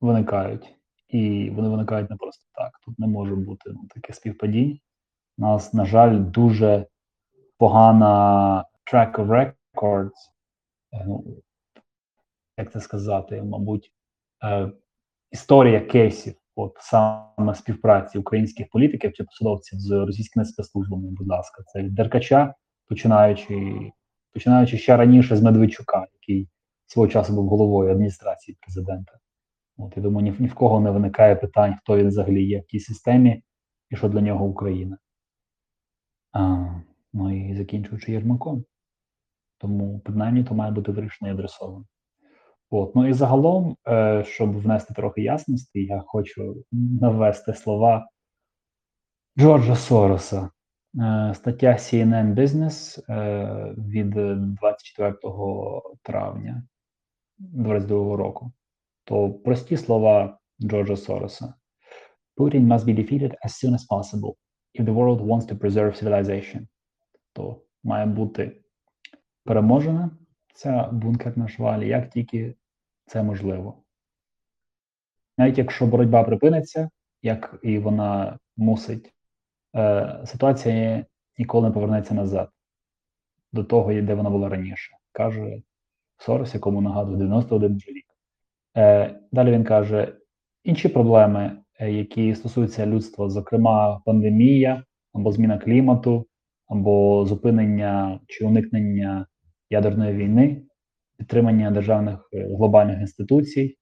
виникають. 0.00 0.74
І 1.08 1.50
вони 1.50 1.68
виникають 1.68 2.10
не 2.10 2.16
просто 2.16 2.44
так. 2.54 2.80
Тут 2.84 2.98
не 2.98 3.06
може 3.06 3.34
бути 3.34 3.70
ну, 3.70 3.88
таких 3.94 4.16
співпадінь. 4.16 4.78
У 5.38 5.42
нас, 5.42 5.74
на 5.74 5.84
жаль, 5.84 6.20
дуже 6.20 6.86
погана 7.58 8.64
track 8.92 9.14
of 9.14 9.26
records. 9.26 9.52
Е, 9.82 11.04
Ну, 11.06 11.24
як 12.58 12.72
це 12.72 12.80
сказати, 12.80 13.42
мабуть, 13.42 13.92
е, 14.44 14.70
історія 15.30 15.80
кейсів 15.80 16.34
от 16.56 16.76
саме 16.80 17.54
співпраці 17.54 18.18
українських 18.18 18.66
політиків 18.70 19.12
чи 19.12 19.24
посадовців 19.24 19.80
з 19.80 19.90
російськими 19.90 20.44
спецслужбами, 20.44 21.08
будь 21.10 21.28
ласка, 21.28 21.62
це 21.66 21.82
від 21.82 21.94
Деркача, 21.94 22.54
починаючи 22.88 23.54
починаючи 24.32 24.78
ще 24.78 24.96
раніше 24.96 25.36
з 25.36 25.42
Медведчука, 25.42 26.06
який 26.12 26.48
свого 26.86 27.08
часу 27.08 27.32
був 27.32 27.48
головою 27.48 27.90
адміністрації 27.90 28.58
президента. 28.60 29.12
От 29.78 29.96
я 29.96 30.02
думаю, 30.02 30.30
ні, 30.30 30.36
ні 30.38 30.46
в 30.46 30.54
кого 30.54 30.80
не 30.80 30.90
виникає 30.90 31.36
питань, 31.36 31.76
хто 31.82 31.96
він 31.96 32.08
взагалі 32.08 32.44
є 32.44 32.60
в 32.60 32.66
тій 32.66 32.80
системі 32.80 33.42
і 33.90 33.96
що 33.96 34.08
для 34.08 34.20
нього 34.20 34.44
Україна. 34.46 34.98
А, 36.32 36.66
Ну 37.12 37.50
і 37.50 37.56
закінчуючи 37.56 38.12
Єрмаком. 38.12 38.64
Тому, 39.58 40.00
принаймні, 40.04 40.44
то 40.44 40.54
має 40.54 40.72
бути 40.72 40.92
вирішено 40.92 41.30
і 41.30 41.34
адресовано. 41.34 41.84
От, 42.70 42.96
ну 42.96 43.08
і 43.08 43.12
загалом, 43.12 43.76
е, 43.88 44.24
щоб 44.24 44.60
внести 44.60 44.94
трохи 44.94 45.22
ясності, 45.22 45.84
я 45.84 46.02
хочу 46.06 46.64
навести 47.00 47.54
слова 47.54 48.08
Джорджа 49.38 49.76
Сороса. 49.76 50.50
Е, 51.00 51.32
стаття 51.34 51.72
CNN 51.72 52.34
Business 52.34 53.02
е, 53.12 53.74
від 53.78 54.10
24 54.10 55.14
травня 56.02 56.62
2022 57.38 58.16
року. 58.16 58.52
То 59.04 59.30
прості 59.30 59.76
слова 59.76 60.38
Джорджа 60.60 60.96
Сороса. 60.96 61.54
Putin 62.36 62.66
must 62.66 62.84
be 62.84 62.94
defeated 62.94 63.34
as 63.44 63.54
soon 63.54 63.74
as 63.74 63.86
possible 63.86 64.36
if 64.74 64.84
the 64.84 64.94
world 64.94 65.20
wants 65.20 65.46
to 65.46 65.58
preserve 65.58 66.04
civilization. 66.04 66.66
То 67.32 67.62
має 67.84 68.06
бути 68.06 68.62
переможена 69.46 70.10
ця 70.54 70.88
бункерна 70.92 71.48
шваль, 71.48 71.80
як 71.80 72.10
тільки 72.10 72.54
це 73.06 73.22
можливо. 73.22 73.82
Навіть 75.38 75.58
якщо 75.58 75.86
боротьба 75.86 76.22
припиниться, 76.24 76.90
як 77.22 77.58
і 77.62 77.78
вона 77.78 78.38
мусить, 78.56 79.12
е, 79.76 80.22
ситуація 80.26 81.04
ніколи 81.38 81.68
не 81.68 81.74
повернеться 81.74 82.14
назад 82.14 82.50
до 83.52 83.64
того, 83.64 83.92
де 84.02 84.14
вона 84.14 84.30
була 84.30 84.48
раніше, 84.48 84.96
каже 85.12 85.62
Сорос, 86.18 86.54
якому 86.54 86.80
нагадує 86.80 87.16
91 87.16 87.76
вже. 87.76 88.06
Е, 88.76 89.20
Далі 89.32 89.52
він 89.52 89.64
каже: 89.64 90.16
інші 90.64 90.88
проблеми, 90.88 91.58
е, 91.80 91.92
які 91.92 92.34
стосуються 92.34 92.86
людства, 92.86 93.30
зокрема 93.30 94.00
пандемія 94.04 94.84
або 95.12 95.32
зміна 95.32 95.58
клімату, 95.58 96.26
або 96.66 97.26
зупинення 97.26 98.20
чи 98.26 98.44
уникнення 98.44 99.26
ядерної 99.70 100.14
війни, 100.14 100.62
підтримання 101.16 101.70
державних 101.70 102.28
е, 102.32 102.46
глобальних 102.46 103.00
інституцій, 103.00 103.78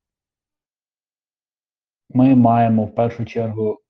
ми 2.09 2.35
маємо 2.35 2.85
в 2.85 2.95
першу 2.95 3.25
чергу 3.25 3.81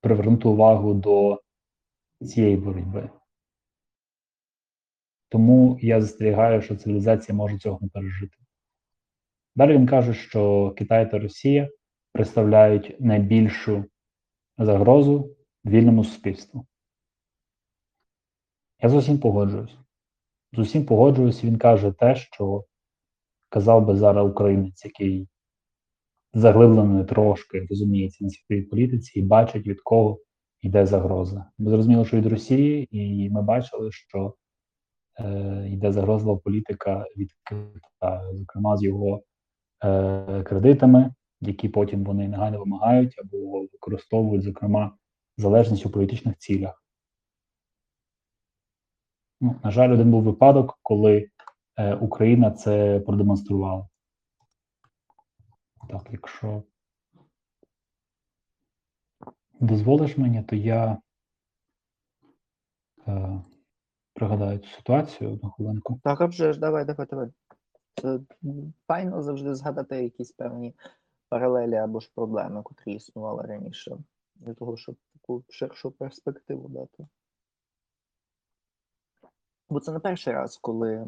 привернути 0.00 0.48
увагу 0.48 0.94
до 0.94 1.42
цієї 2.26 2.56
боротьби. 2.56 3.10
Тому 5.28 5.78
я 5.82 6.00
застерігаю, 6.00 6.62
що 6.62 6.76
цивілізація 6.76 7.36
може 7.36 7.58
цього 7.58 7.78
не 7.82 7.88
пережити. 7.88 8.36
Далі 9.56 9.72
він 9.72 9.86
каже, 9.86 10.14
що 10.14 10.70
Китай 10.78 11.10
та 11.10 11.18
Росія 11.18 11.68
представляють 12.12 12.96
найбільшу 13.00 13.84
загрозу 14.58 15.36
вільному 15.64 16.04
суспільству. 16.04 16.66
Я 18.82 18.88
з 18.88 18.94
усім 18.94 19.18
погоджуюсь. 19.18 19.83
З 20.56 20.58
усім 20.58 20.86
погоджуюсь, 20.86 21.44
він 21.44 21.58
каже 21.58 21.92
те, 21.92 22.16
що 22.16 22.64
казав 23.48 23.86
би 23.86 23.96
зараз 23.96 24.30
українець, 24.30 24.84
який 24.84 25.28
заглиблений 26.34 27.04
трошки 27.04 27.66
розуміється 27.70 28.24
на 28.24 28.30
світовій 28.30 28.62
політиці 28.62 29.18
і 29.18 29.22
бачить, 29.22 29.66
від 29.66 29.80
кого 29.80 30.18
йде 30.60 30.86
загроза. 30.86 31.50
Ми 31.58 31.70
зрозуміли, 31.70 32.04
що 32.04 32.16
від 32.16 32.26
Росії, 32.26 32.88
і 32.90 33.30
ми 33.30 33.42
бачили, 33.42 33.92
що 33.92 34.34
е, 35.20 35.68
йде 35.70 35.92
загрозлива 35.92 36.38
політика 36.38 37.06
від 37.16 37.30
Китаю, 37.44 38.36
зокрема 38.36 38.76
з 38.76 38.82
його 38.82 39.22
е, 39.84 40.42
кредитами, 40.42 41.14
які 41.40 41.68
потім 41.68 42.04
вони 42.04 42.28
негайно 42.28 42.58
вимагають 42.58 43.14
або 43.18 43.60
використовують, 43.60 44.42
зокрема, 44.42 44.96
залежність 45.36 45.86
у 45.86 45.90
політичних 45.90 46.36
цілях. 46.38 46.83
Ну, 49.44 49.60
На 49.64 49.70
жаль, 49.70 49.92
один 49.92 50.10
був 50.10 50.22
випадок, 50.22 50.78
коли 50.82 51.30
е, 51.76 51.94
Україна 51.94 52.50
це 52.50 53.00
продемонструвала. 53.00 53.88
Так, 55.90 56.08
якщо 56.12 56.62
дозволиш 59.60 60.18
мені, 60.18 60.42
то 60.42 60.56
я 60.56 60.98
е, 63.08 63.42
пригадаю 64.14 64.58
цю 64.58 64.68
ситуацію 64.68 65.32
одну 65.32 65.50
хвилинку. 65.50 66.00
Так, 66.04 66.20
а 66.20 66.26
вже 66.26 66.52
ж, 66.52 66.60
давай, 66.60 66.84
давай, 66.84 67.06
давай. 67.10 67.28
Це 68.02 68.20
файно 68.88 69.22
завжди 69.22 69.54
згадати 69.54 70.02
якісь 70.02 70.32
певні 70.32 70.74
паралелі 71.28 71.74
або 71.74 72.00
ж 72.00 72.10
проблеми, 72.14 72.62
котрі 72.62 72.92
існували 72.92 73.42
раніше, 73.42 73.96
для 74.34 74.54
того, 74.54 74.76
щоб 74.76 74.96
таку 75.12 75.44
ширшу 75.48 75.90
перспективу 75.90 76.68
дати. 76.68 77.06
Бо 79.68 79.80
це 79.80 79.92
не 79.92 79.98
перший 79.98 80.32
раз, 80.32 80.56
коли 80.56 81.06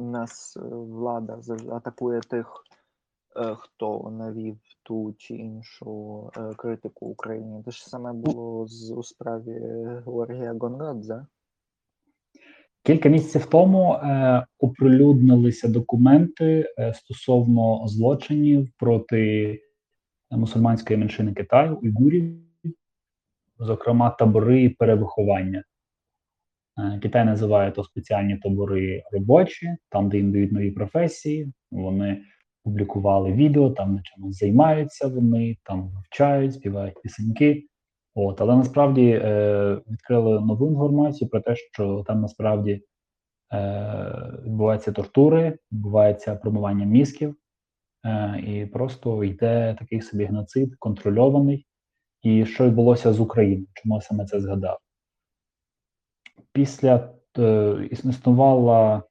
нас 0.00 0.56
е, 0.56 0.60
влада 0.70 1.40
атакує 1.70 2.20
тих, 2.20 2.64
е, 3.36 3.54
хто 3.54 4.10
навів 4.10 4.58
ту 4.82 5.14
чи 5.18 5.34
іншу 5.34 6.30
е, 6.36 6.54
критику 6.56 7.06
Україні. 7.06 7.62
Те 7.62 7.70
ж 7.70 7.88
саме 7.88 8.12
було 8.12 8.66
з 8.66 8.90
у 8.90 9.02
справі 9.02 9.52
Георгія 10.04 10.54
Гонгадзе. 10.60 11.26
Кілька 12.82 13.08
місяців 13.08 13.46
тому 13.46 13.92
е, 13.92 14.46
оприлюднилися 14.58 15.68
документи 15.68 16.74
е, 16.78 16.94
стосовно 16.94 17.82
злочинів 17.86 18.68
проти 18.78 19.60
мусульманської 20.30 20.98
меншини 20.98 21.32
Китаю, 21.32 21.78
уйгурів, 21.82 22.42
зокрема 23.58 24.10
табори 24.10 24.70
перевиховання. 24.70 25.64
Е, 26.78 26.98
Китай 27.02 27.24
називає 27.24 27.70
то 27.70 27.84
спеціальні 27.84 28.36
табори 28.36 29.02
робочі, 29.12 29.76
там, 29.88 30.08
де 30.08 30.16
їм 30.16 30.32
дають 30.32 30.52
нові 30.52 30.70
професії. 30.70 31.52
Вони 31.70 32.22
публікували 32.64 33.32
відео, 33.32 33.70
там 33.70 33.94
на 33.94 34.02
чомусь 34.02 34.38
займаються 34.38 35.08
вони, 35.08 35.56
там 35.62 35.88
вивчають, 35.88 36.54
співають 36.54 37.02
пісеньки. 37.02 37.64
От, 38.14 38.40
але 38.40 38.56
насправді 38.56 39.10
е, 39.10 39.80
відкрили 39.90 40.40
нову 40.40 40.68
інформацію 40.68 41.28
про 41.28 41.40
те, 41.40 41.56
що 41.56 42.04
там 42.06 42.20
насправді 42.20 42.82
е, 43.52 44.40
відбуваються 44.44 44.92
тортури, 44.92 45.58
відбувається 45.72 46.36
промивання 46.36 46.84
мізків, 46.84 47.36
е, 48.04 48.40
і 48.46 48.66
просто 48.66 49.24
йде 49.24 49.76
такий 49.78 50.00
собі 50.00 50.24
геноцид, 50.24 50.74
контрольований. 50.78 51.66
І 52.22 52.46
що 52.46 52.66
відбулося 52.66 53.12
з 53.12 53.20
Україною? 53.20 53.66
Чому 53.74 53.94
я 53.94 54.00
саме 54.00 54.24
це 54.24 54.40
згадав? 54.40 54.78
Після 56.52 57.10
е, 57.38 57.88
існувала 57.90 59.02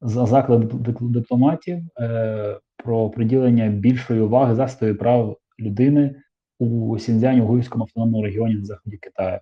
за- 0.00 0.26
заклик 0.26 0.74
дипломатів 1.00 1.78
е, 2.00 2.58
про 2.76 3.10
приділення 3.10 3.68
більшої 3.68 4.20
уваги 4.20 4.54
захисту 4.54 4.94
прав 4.94 5.36
людини 5.60 6.14
у 6.58 6.98
Сіньцзяні 6.98 7.40
угорському 7.40 7.84
автономному 7.84 8.24
регіоні 8.24 8.54
на 8.54 8.64
заході 8.64 8.96
Китаю, 8.96 9.38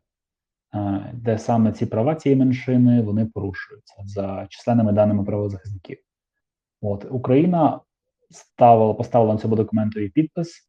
е, 0.74 1.10
де 1.14 1.38
саме 1.38 1.72
ці 1.72 1.86
права 1.86 2.14
цієї 2.14 2.38
меншини 2.38 3.02
вони 3.02 3.26
порушуються 3.26 3.94
за 4.04 4.46
численними 4.50 4.92
даними 4.92 5.24
правозахисників. 5.24 5.98
От 6.80 7.06
Україна 7.10 7.80
ставила, 8.30 8.94
поставила 8.94 9.32
на 9.34 9.40
цьому 9.40 9.56
документові 9.56 10.08
підпис, 10.08 10.68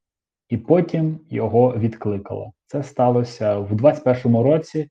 і 0.50 0.58
потім 0.58 1.20
його 1.30 1.78
відкликала. 1.78 2.52
Це 2.68 2.84
сталося 2.84 3.58
в 3.60 3.74
21-му 3.74 4.44
році, 4.44 4.90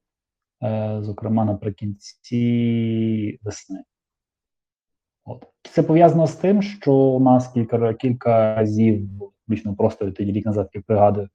зокрема 1.01 1.45
наприкінці 1.45 3.39
весни. 3.43 3.83
От. 5.25 5.47
Це 5.63 5.83
пов'язано 5.83 6.27
з 6.27 6.35
тим, 6.35 6.63
що 6.63 6.93
у 6.93 7.21
нас 7.21 7.53
кілька, 7.53 7.95
кілька 7.95 8.55
разів, 8.55 9.09
більш 9.47 9.63
просто 9.79 10.11
тоді 10.11 10.33
рік 10.33 10.47
назад, 10.47 10.71
як 10.73 10.85
пригадую, 10.85 11.29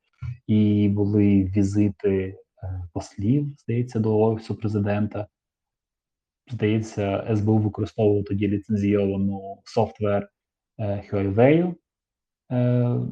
і 0.48 0.90
були 0.90 1.44
візити 1.44 2.38
е, 2.64 2.88
послів, 2.94 3.48
здається, 3.58 4.00
до 4.00 4.20
офісу 4.20 4.56
президента. 4.56 5.28
Здається, 6.52 7.36
СБУ 7.36 7.58
використовував 7.58 8.24
тоді 8.24 8.48
ліцензійовану 8.48 9.62
софтвер 9.66 10.30
е, 10.80 11.04
Huawei 11.12 11.76
е, 12.52 12.56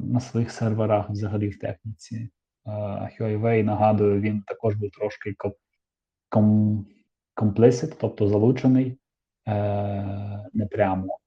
на 0.04 0.20
своїх 0.20 0.50
серверах 0.50 1.10
взагалі 1.10 1.48
в 1.48 1.58
техніці. 1.58 2.28
Е, 2.66 2.70
Huawei, 3.20 3.62
нагадую, 3.62 4.20
він 4.20 4.42
також 4.42 4.74
був 4.74 4.90
трошки 4.90 5.34
complicit, 7.36 7.96
тобто 8.00 8.28
залучений 8.28 8.98
е, 9.46 10.50
не 10.52 10.66
прямо 10.66 11.18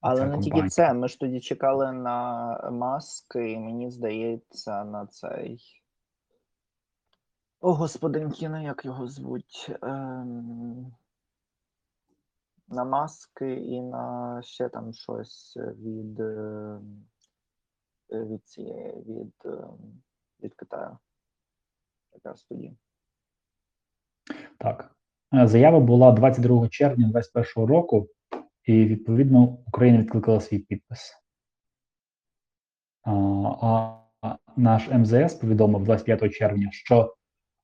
Але 0.00 0.26
не 0.26 0.38
тільки 0.38 0.68
це. 0.68 0.92
Ми 0.92 1.08
ж 1.08 1.20
тоді 1.20 1.40
чекали 1.40 1.92
на 1.92 2.70
маски, 2.70 3.52
і 3.52 3.58
мені 3.58 3.90
здається, 3.90 4.84
на 4.84 5.06
цей. 5.06 5.82
О, 7.60 7.74
господинки, 7.74 8.48
ну 8.48 8.62
як 8.62 8.84
його 8.84 9.08
звуть? 9.08 9.76
Ем... 9.82 10.92
На 12.70 12.84
маски 12.84 13.54
і 13.54 13.82
на 13.82 14.42
ще 14.42 14.68
там 14.68 14.92
щось 14.92 15.56
від, 15.56 16.20
е, 16.20 16.80
від 18.10 18.46
цієї, 18.46 19.02
від, 19.02 19.32
е, 19.44 19.68
від 20.42 20.54
Китаю. 20.54 20.98
Якраз 22.12 22.42
тоді. 22.42 22.76
Так. 24.58 24.90
Е, 25.34 25.46
Заява 25.46 25.80
була 25.80 26.12
22 26.12 26.68
червня 26.68 27.06
2021 27.08 27.68
року, 27.68 28.08
і 28.64 28.84
відповідно 28.84 29.58
Україна 29.66 29.98
відкликала 29.98 30.40
свій 30.40 30.58
підпис. 30.58 31.14
А, 33.04 33.94
наш 34.56 34.88
МЗС 34.88 35.34
повідомив 35.34 35.84
25 35.84 36.32
червня, 36.32 36.68
що 36.72 37.14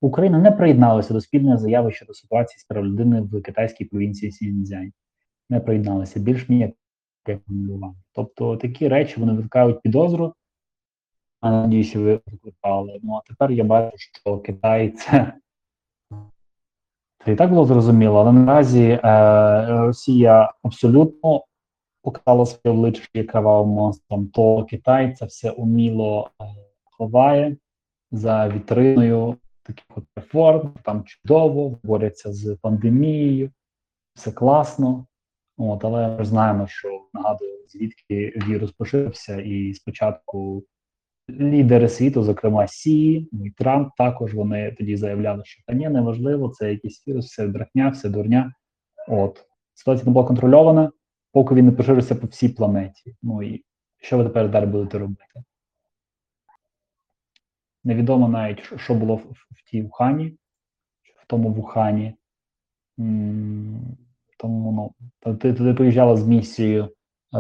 Україна 0.01 0.39
не 0.39 0.51
приєдналася 0.51 1.15
до 1.15 1.21
спільної 1.21 1.59
заяви 1.59 1.93
щодо 1.93 2.15
ситуації 2.15 2.59
з 2.59 2.65
прав 2.65 2.85
людини 2.85 3.21
в 3.21 3.43
китайській 3.43 3.85
провінції 3.85 4.33
Сіньцзянь. 4.33 4.93
Не 5.51 5.61
приєдналися 5.61 6.21
більш 6.21 6.49
ніяк 6.49 6.71
рекомендування. 7.27 8.03
Тобто 8.13 8.57
такі 8.57 8.89
речі 8.89 9.21
вони 9.21 9.33
викликають 9.33 9.83
підозру. 9.83 10.35
А 11.41 11.51
надію, 11.51 11.85
що 11.85 12.03
ви 12.03 12.21
викликали. 12.27 13.01
Ну 13.03 13.15
а 13.15 13.21
тепер 13.29 13.51
я 13.51 13.65
бачу, 13.65 13.97
що 13.97 14.39
Китай 14.39 14.91
це 14.91 15.35
це 17.25 17.33
і 17.33 17.37
так 17.37 17.51
було 17.51 17.67
зрозуміло, 17.67 18.21
але 18.21 18.33
наразі 18.33 18.85
е, 18.85 19.01
Росія 19.67 20.53
абсолютно 20.63 21.45
показала 22.03 22.47
своє 22.47 22.77
обличчя 22.77 23.25
кривавим 23.29 23.69
монстром, 23.69 24.29
то 24.29 24.65
Китай 24.65 25.15
це 25.15 25.27
все 25.27 25.51
уміло 25.51 26.31
е, 26.41 26.45
ховає 26.85 27.57
за 28.11 28.49
вітриною 28.49 29.37
таких 29.63 29.85
от 29.97 30.05
реформ, 30.17 30.73
там 30.83 31.05
чудово, 31.05 31.79
борються 31.83 32.33
з 32.33 32.57
пандемією, 32.63 33.51
все 34.15 34.33
класно. 34.33 35.07
От, 35.57 35.85
але 35.85 36.09
ми 36.09 36.25
знаємо, 36.25 36.67
що 36.67 36.89
нагадую, 37.13 37.67
звідки 37.69 38.33
вірус 38.49 38.73
поширився, 38.73 39.41
і 39.41 39.75
спочатку 39.75 40.65
лідери 41.31 41.89
світу, 41.89 42.23
зокрема 42.23 42.67
Сі, 42.69 43.29
ну 43.33 43.47
і 43.47 43.51
Трамп, 43.51 43.89
також 43.99 44.35
вони 44.35 44.73
тоді 44.79 44.97
заявляли, 44.97 45.45
що 45.45 45.63
та 45.67 45.73
ні, 45.73 45.89
неважливо, 45.89 46.49
це 46.49 46.71
якийсь 46.71 47.09
вірус, 47.09 47.27
все 47.27 47.47
брехня, 47.47 47.89
все 47.89 48.09
дурня. 48.09 48.55
От 49.09 49.47
ситуація 49.75 50.07
не 50.07 50.13
була 50.13 50.27
контрольована, 50.27 50.93
поки 51.33 51.55
він 51.55 51.67
не 51.67 51.73
поширився 51.73 52.15
по 52.15 52.27
всій 52.27 52.49
планеті. 52.49 53.17
Ну 53.23 53.43
і 53.43 53.65
що 54.01 54.19
ви 54.19 54.25
тепер 54.25 54.51
далі 54.51 54.67
будете 54.67 54.99
робити? 54.99 55.45
Невідомо 57.85 58.29
навіть, 58.29 58.81
що- 58.81 58.95
було 58.95 59.17
в, 59.17 59.19
в, 59.19 59.47
в 59.51 59.71
тій 59.71 59.83
Ухані, 59.83 60.37
в 61.23 61.27
тому 61.27 61.49
Вухані. 61.49 62.15
Тому 64.39 64.95
ну, 65.27 65.37
туди 65.37 65.75
поїжджала 65.75 66.17
з 66.17 66.27
місією 66.27 66.85
е, 66.85 66.89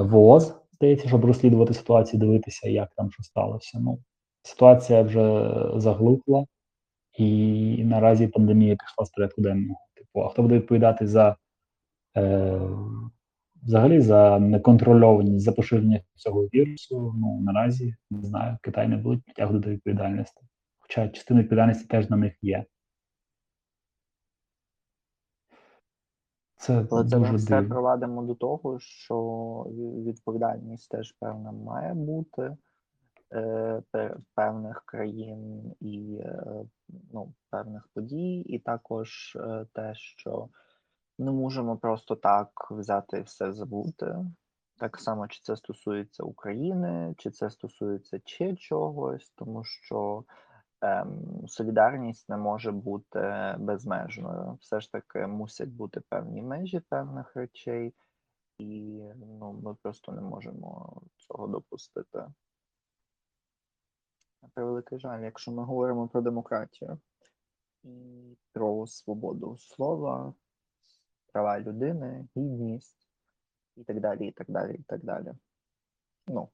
ВООЗ, 0.00 0.56
здається, 0.76 1.08
щоб 1.08 1.24
розслідувати 1.24 1.74
ситуацію, 1.74 2.20
дивитися, 2.20 2.68
як 2.68 2.94
там 2.96 3.10
що 3.10 3.22
сталося. 3.22 3.78
Ну, 3.80 3.98
ситуація 4.42 5.02
вже 5.02 5.52
заглухла, 5.76 6.46
і 7.18 7.84
наразі 7.84 8.26
пандемія 8.26 8.76
пішла 8.76 9.04
з 9.04 9.10
порядку 9.10 9.42
денного. 9.42 9.80
Типу, 9.94 10.20
а 10.20 10.28
хто 10.28 10.42
буде 10.42 10.54
відповідати 10.54 11.06
за 11.06 11.36
е, 12.16 12.60
взагалі 13.62 14.00
за 14.00 14.38
неконтрольованість 14.38 15.44
за 15.44 15.52
поширення 15.52 16.00
цього 16.14 16.42
вірусу? 16.42 17.14
Ну 17.16 17.40
наразі 17.40 17.94
не 18.10 18.22
знаю, 18.22 18.58
Китай 18.62 18.88
не 18.88 18.96
будуть 18.96 19.24
притягнути 19.24 19.64
до 19.64 19.70
відповідальності. 19.74 20.40
Хоча 20.78 21.08
частина 21.08 21.40
відповідальності 21.40 21.86
теж 21.86 22.10
на 22.10 22.16
них 22.16 22.34
є. 22.42 22.64
Це 26.56 26.86
Але 26.90 27.04
це 27.04 27.18
ми 27.18 27.36
все 27.36 27.60
дивно. 27.60 27.68
провадимо 27.68 28.22
до 28.22 28.34
того, 28.34 28.78
що 28.80 29.16
відповідальність 30.06 30.90
теж 30.90 31.12
певна 31.12 31.52
має 31.52 31.94
бути 31.94 32.56
е, 33.32 33.82
певних 34.34 34.82
країн 34.86 35.72
і 35.80 36.18
е, 36.20 36.64
ну, 37.12 37.32
певних 37.50 37.88
подій, 37.94 38.40
і 38.40 38.58
також 38.58 39.36
е, 39.40 39.66
те, 39.72 39.94
що 39.94 40.48
не 41.18 41.30
можемо 41.30 41.76
просто 41.76 42.16
так 42.16 42.50
взяти 42.70 43.18
і 43.18 43.22
все 43.22 43.52
забути. 43.52 44.16
Так 44.78 45.00
само, 45.00 45.28
чи 45.28 45.40
це 45.42 45.56
стосується 45.56 46.22
України, 46.22 47.14
чи 47.18 47.30
це 47.30 47.50
стосується 47.50 48.20
ще 48.24 48.56
чогось, 48.56 49.32
тому 49.36 49.64
що 49.64 50.24
солідарність 51.46 52.28
не 52.28 52.36
може 52.36 52.72
бути 52.72 53.54
безмежною. 53.58 54.58
Все 54.60 54.80
ж 54.80 54.92
таки 54.92 55.26
мусять 55.26 55.68
бути 55.68 56.00
певні 56.00 56.42
межі 56.42 56.80
певних 56.80 57.36
речей, 57.36 57.94
і 58.58 59.00
ну, 59.16 59.52
ми 59.52 59.74
просто 59.74 60.12
не 60.12 60.20
можемо 60.20 61.02
цього 61.16 61.46
допустити. 61.46 62.18
На 64.42 64.48
превеликий 64.54 64.98
жаль, 64.98 65.22
якщо 65.22 65.52
ми 65.52 65.64
говоримо 65.64 66.08
про 66.08 66.20
демократію 66.20 66.98
і 67.82 68.36
про 68.52 68.86
свободу 68.86 69.56
слова, 69.58 70.34
права 71.32 71.60
людини, 71.60 72.28
гідність 72.36 73.08
і 73.76 73.84
так 73.84 74.00
далі, 74.00 74.28
і 74.28 74.32
так 74.32 74.50
далі, 74.50 74.74
і 74.74 74.82
так 74.82 75.04
далі. 75.04 75.32
Ну, 76.26 76.48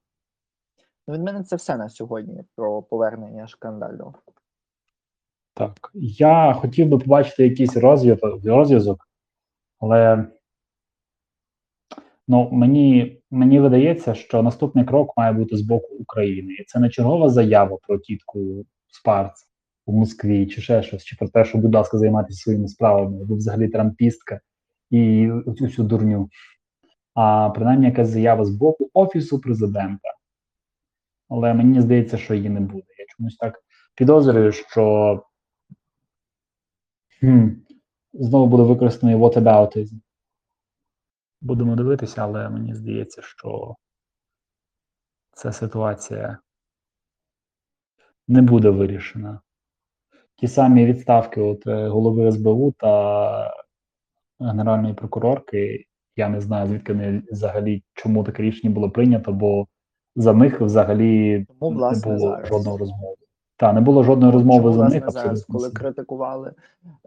ну 1.07 1.13
від 1.13 1.23
мене 1.23 1.43
це 1.43 1.55
все 1.55 1.77
на 1.77 1.89
сьогодні 1.89 2.43
про 2.55 2.81
повернення 2.81 3.47
шкандалю. 3.47 4.13
Так, 5.53 5.91
я 5.93 6.53
хотів 6.53 6.87
би 6.87 6.97
побачити 6.97 7.43
якийсь 7.43 7.77
розв'язок, 8.43 9.09
але 9.79 10.27
ну, 12.27 12.49
мені, 12.51 13.21
мені 13.31 13.59
видається, 13.59 14.13
що 14.13 14.43
наступний 14.43 14.85
крок 14.85 15.13
має 15.17 15.33
бути 15.33 15.57
з 15.57 15.61
боку 15.61 15.95
України. 15.95 16.53
І 16.53 16.63
це 16.63 16.79
не 16.79 16.89
чергова 16.89 17.29
заява 17.29 17.77
про 17.87 17.97
тітку 17.97 18.65
Спарц 18.87 19.47
у 19.85 19.93
Москві, 19.93 20.47
чи 20.47 20.61
ще 20.61 20.83
щось, 20.83 21.03
чи 21.03 21.15
про 21.15 21.27
те, 21.27 21.45
що, 21.45 21.57
будь 21.57 21.75
ласка, 21.75 21.97
займайтеся 21.97 22.41
своїми 22.41 22.67
справами, 22.67 23.25
ви 23.25 23.35
взагалі 23.35 23.67
трампістка 23.67 24.39
і 24.89 25.29
цю 25.75 25.83
дурню. 25.83 26.29
А 27.13 27.49
принаймні 27.49 27.85
якась 27.85 28.09
заява 28.09 28.45
з 28.45 28.49
боку 28.49 28.89
Офісу 28.93 29.39
президента. 29.39 30.09
Але 31.31 31.53
мені 31.53 31.81
здається, 31.81 32.17
що 32.17 32.33
її 32.33 32.49
не 32.49 32.59
буде. 32.59 32.85
Я 32.97 33.05
чомусь 33.17 33.37
так 33.37 33.59
підозрюю, 33.95 34.51
що 34.51 35.23
Хм. 37.19 37.49
Знову 38.13 38.47
буде 38.47 38.63
використаний 38.63 39.15
whataboutism. 39.15 39.99
Будемо 41.41 41.75
дивитися, 41.75 42.23
але 42.23 42.49
мені 42.49 42.75
здається, 42.75 43.21
що 43.21 43.75
ця 45.33 45.51
ситуація 45.51 46.37
не 48.27 48.41
буде 48.41 48.69
вирішена. 48.69 49.41
Ті 50.35 50.47
самі 50.47 50.85
відставки 50.85 51.41
от, 51.41 51.67
е, 51.67 51.87
голови 51.87 52.31
СБУ 52.31 52.73
та 52.77 53.53
Генеральної 54.39 54.93
прокурорки, 54.93 55.85
я 56.15 56.29
не 56.29 56.41
знаю, 56.41 56.67
звідки 56.67 56.93
вони 56.93 57.23
взагалі 57.31 57.83
чому 57.93 58.23
таке 58.23 58.43
рішення 58.43 58.73
було 58.73 58.91
прийнято, 58.91 59.33
бо 59.33 59.67
за 60.15 60.33
них 60.33 60.61
взагалі 60.61 61.45
Тому, 61.59 61.71
не 61.71 61.99
було 62.03 62.17
зараз. 62.17 62.47
жодної 62.47 62.77
розмови. 62.77 63.15
Так, 63.57 63.73
не 63.75 63.81
було 63.81 64.03
жодної 64.03 64.33
розмови 64.33 64.59
Чому, 64.61 64.73
за 64.73 64.79
власне, 64.79 64.99
них 64.99 65.11
зараз, 65.11 65.45
коли 65.45 65.69
критикували 65.69 66.53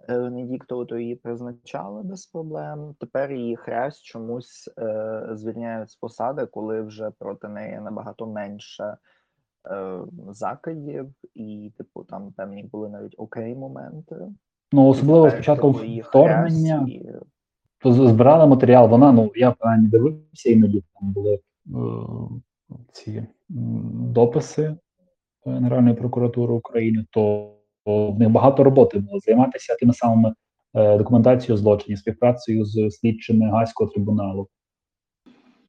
Венедіктову, 0.09 0.85
то 0.85 0.99
її 0.99 1.15
призначали 1.15 2.03
без 2.03 2.27
проблем. 2.27 2.95
Тепер 3.01 3.33
її 3.33 3.57
хрест 3.57 4.03
чомусь 4.03 4.71
е, 4.79 5.23
звільняють 5.33 5.91
з 5.91 5.97
посади, 5.97 6.47
коли 6.47 6.83
вже 6.83 7.11
проти 7.19 7.49
неї 7.49 7.81
набагато 7.85 8.27
менше 8.27 8.97
е, 9.71 9.99
закидів, 10.31 11.07
і, 11.35 11.73
типу, 11.79 12.05
там 12.05 12.33
певні 12.37 12.63
були 12.63 12.89
навіть 12.89 13.15
окей 13.19 13.55
моменти. 13.55 14.17
Ну, 14.73 14.89
особливо 14.89 15.25
тепер, 15.25 15.39
спочатку 15.39 15.73
типу, 15.73 16.09
вторгнення. 16.09 16.87
і- 16.89 17.07
то 17.79 17.93
збирали 17.93 18.47
матеріал. 18.47 18.89
Вона, 18.89 19.13
ну 19.13 19.31
я 19.35 19.51
принаймні 19.51 19.89
дивився 19.89 20.51
іноді 20.51 20.83
там 21.01 21.13
були 21.13 21.35
е, 21.35 21.41
ці 22.93 23.27
дописи 24.13 24.77
Генеральної 25.47 25.97
прокуратури 25.97 26.53
України, 26.53 27.05
то, 27.11 27.51
в 27.87 28.19
них 28.19 28.31
багато 28.31 28.65
роботи 28.65 28.99
було 28.99 29.21
займатися 29.21 29.77
тими 29.81 29.93
самими 29.93 30.35
е, 30.75 30.99
документацією 30.99 31.57
злочинів, 31.57 31.99
співпрацею 31.99 32.65
з 32.65 32.91
слідчими 32.91 33.51
Гаазького 33.51 33.91
трибуналу. 33.91 34.49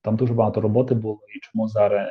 Там 0.01 0.15
дуже 0.15 0.33
багато 0.33 0.61
роботи 0.61 0.95
було, 0.95 1.19
і 1.35 1.39
чому 1.39 1.67
зараз 1.67 2.09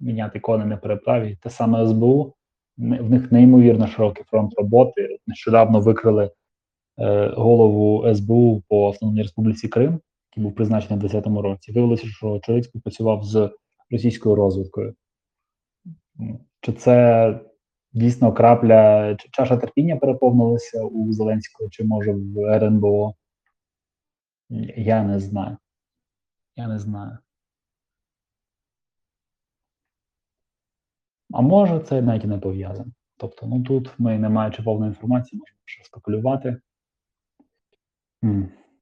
міняти 0.00 0.40
кони 0.40 0.64
не 0.64 0.76
переправі. 0.76 1.38
Те 1.42 1.50
саме 1.50 1.86
СБУ, 1.86 2.34
в 2.78 3.10
них 3.10 3.32
неймовірно 3.32 3.86
широкий 3.86 4.24
фронт 4.24 4.54
роботи. 4.56 5.18
Нещодавно 5.26 5.80
викрили 5.80 6.30
е, 6.98 7.28
голову 7.36 8.14
СБУ 8.14 8.62
по 8.68 8.86
Автономній 8.86 9.22
Республіці 9.22 9.68
Крим, 9.68 10.00
який 10.30 10.44
був 10.44 10.54
призначений 10.54 10.98
в 10.98 11.00
2010 11.00 11.42
році. 11.42 11.72
Виявилося, 11.72 12.06
що 12.06 12.40
чоловік 12.42 12.64
співпрацював 12.64 13.24
з 13.24 13.50
російською 13.92 14.34
розвідкою. 14.34 14.94
Чи 16.60 16.72
це 16.72 17.40
дійсно 17.92 18.32
крапля, 18.32 19.14
чи 19.16 19.28
чаша 19.32 19.56
терпіння 19.56 19.96
переповнилася 19.96 20.84
у 20.84 21.12
Зеленського, 21.12 21.70
чи 21.70 21.84
може 21.84 22.12
в 22.12 22.54
РНБО? 22.54 23.14
Я 24.76 25.02
не 25.02 25.20
знаю. 25.20 25.56
Я 26.56 26.68
не 26.68 26.78
знаю. 26.78 27.18
А 31.32 31.40
може, 31.40 31.80
це 31.80 32.02
навіть 32.02 32.24
і 32.24 32.26
не 32.26 32.38
пов'язано. 32.38 32.92
Тобто, 33.16 33.46
ну 33.46 33.62
тут 33.62 33.90
ми, 33.98 34.18
не 34.18 34.28
маючи 34.28 34.62
повної 34.62 34.88
інформації, 34.88 35.38
можемо 35.38 35.58
ще 35.64 35.84
спекулювати. 35.84 36.56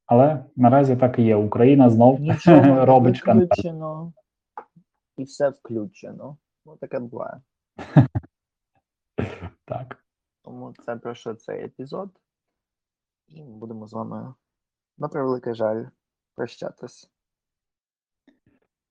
Але 0.07 0.45
наразі 0.57 0.97
так 0.97 1.19
і 1.19 1.23
є. 1.23 1.37
Україна 1.37 1.91
знов 1.91 2.21
Нічого 2.21 2.85
робить 2.87 3.17
шкандал. 3.17 4.13
І 5.21 5.25
все 5.25 5.49
включено. 5.49 6.37
Ну, 6.67 6.77
таке 6.77 6.99
буває. 6.99 7.41
Так. 9.65 10.05
Тому 10.43 10.75
це 10.87 10.97
про 10.97 11.15
що 11.15 11.35
цей 11.35 11.65
епізод. 11.65 12.11
І 13.29 13.45
ми 13.45 13.57
будемо 13.57 13.87
з 13.87 13.93
вами, 13.93 14.35
на 14.99 15.09
превеликий 15.09 15.55
жаль, 15.55 15.85
прощатись. 16.35 17.11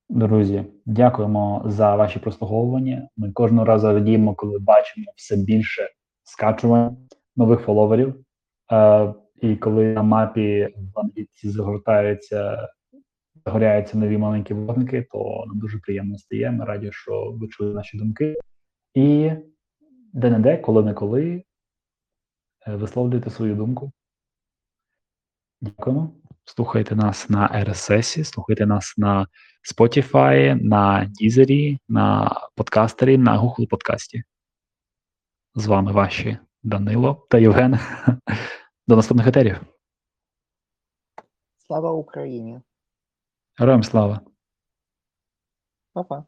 Друзі, 0.10 0.66
дякуємо 0.86 1.64
за 1.66 1.96
ваші 1.96 2.20
прослуговування. 2.20 3.10
Ми 3.18 3.32
кожного 3.32 3.66
разу 3.66 3.88
радіємо, 3.88 4.36
коли 4.36 4.60
бачимо 4.60 5.06
все 5.16 5.36
більше 5.38 5.90
скачувань 6.24 7.10
нових 7.36 7.60
фоловерів. 7.60 8.26
Е, 8.72 9.14
і 9.42 9.56
коли 9.56 9.94
на 9.94 10.04
мапі 10.04 10.76
в 10.94 11.00
англійці 11.00 11.50
загортаються, 11.50 12.70
загоряються 13.46 13.98
нові 13.98 14.18
маленькі 14.18 14.54
вогники, 14.54 15.08
то 15.12 15.44
нам 15.48 15.60
дуже 15.60 15.80
приємно 15.80 16.18
стає. 16.18 16.52
Ми 16.52 16.66
раді, 16.66 16.90
що 16.92 17.32
ви 17.32 17.48
чули 17.48 17.74
наші 17.74 17.98
думки. 17.98 18.38
І 18.94 19.32
де-не-де, 20.14 20.58
коли-неколи, 20.58 21.44
е, 22.68 22.76
висловлюйте 22.76 23.30
свою 23.30 23.56
думку. 23.56 23.92
Дякуємо. 25.62 26.12
Слухайте 26.46 26.96
нас 26.96 27.30
на 27.30 27.48
RSS, 27.48 28.24
слухайте 28.24 28.66
нас 28.66 28.94
на 28.98 29.28
Spotify, 29.64 30.64
на 30.64 31.12
Deezer, 31.22 31.78
на 31.90 32.32
подкастері, 32.56 33.18
на 33.18 33.42
Google 33.42 33.68
подкасті. 33.68 34.24
З 35.56 35.68
вами 35.68 35.92
ваші 35.92 36.38
Данило 36.64 37.28
та 37.30 37.38
Євген. 37.38 37.80
До 38.88 38.96
наступних 38.96 39.28
етерів. 39.28 39.62
Слава 41.58 41.92
Україні! 41.92 42.62
Героям 43.60 43.84
слава! 43.84 44.22
Па-па! 45.92 46.26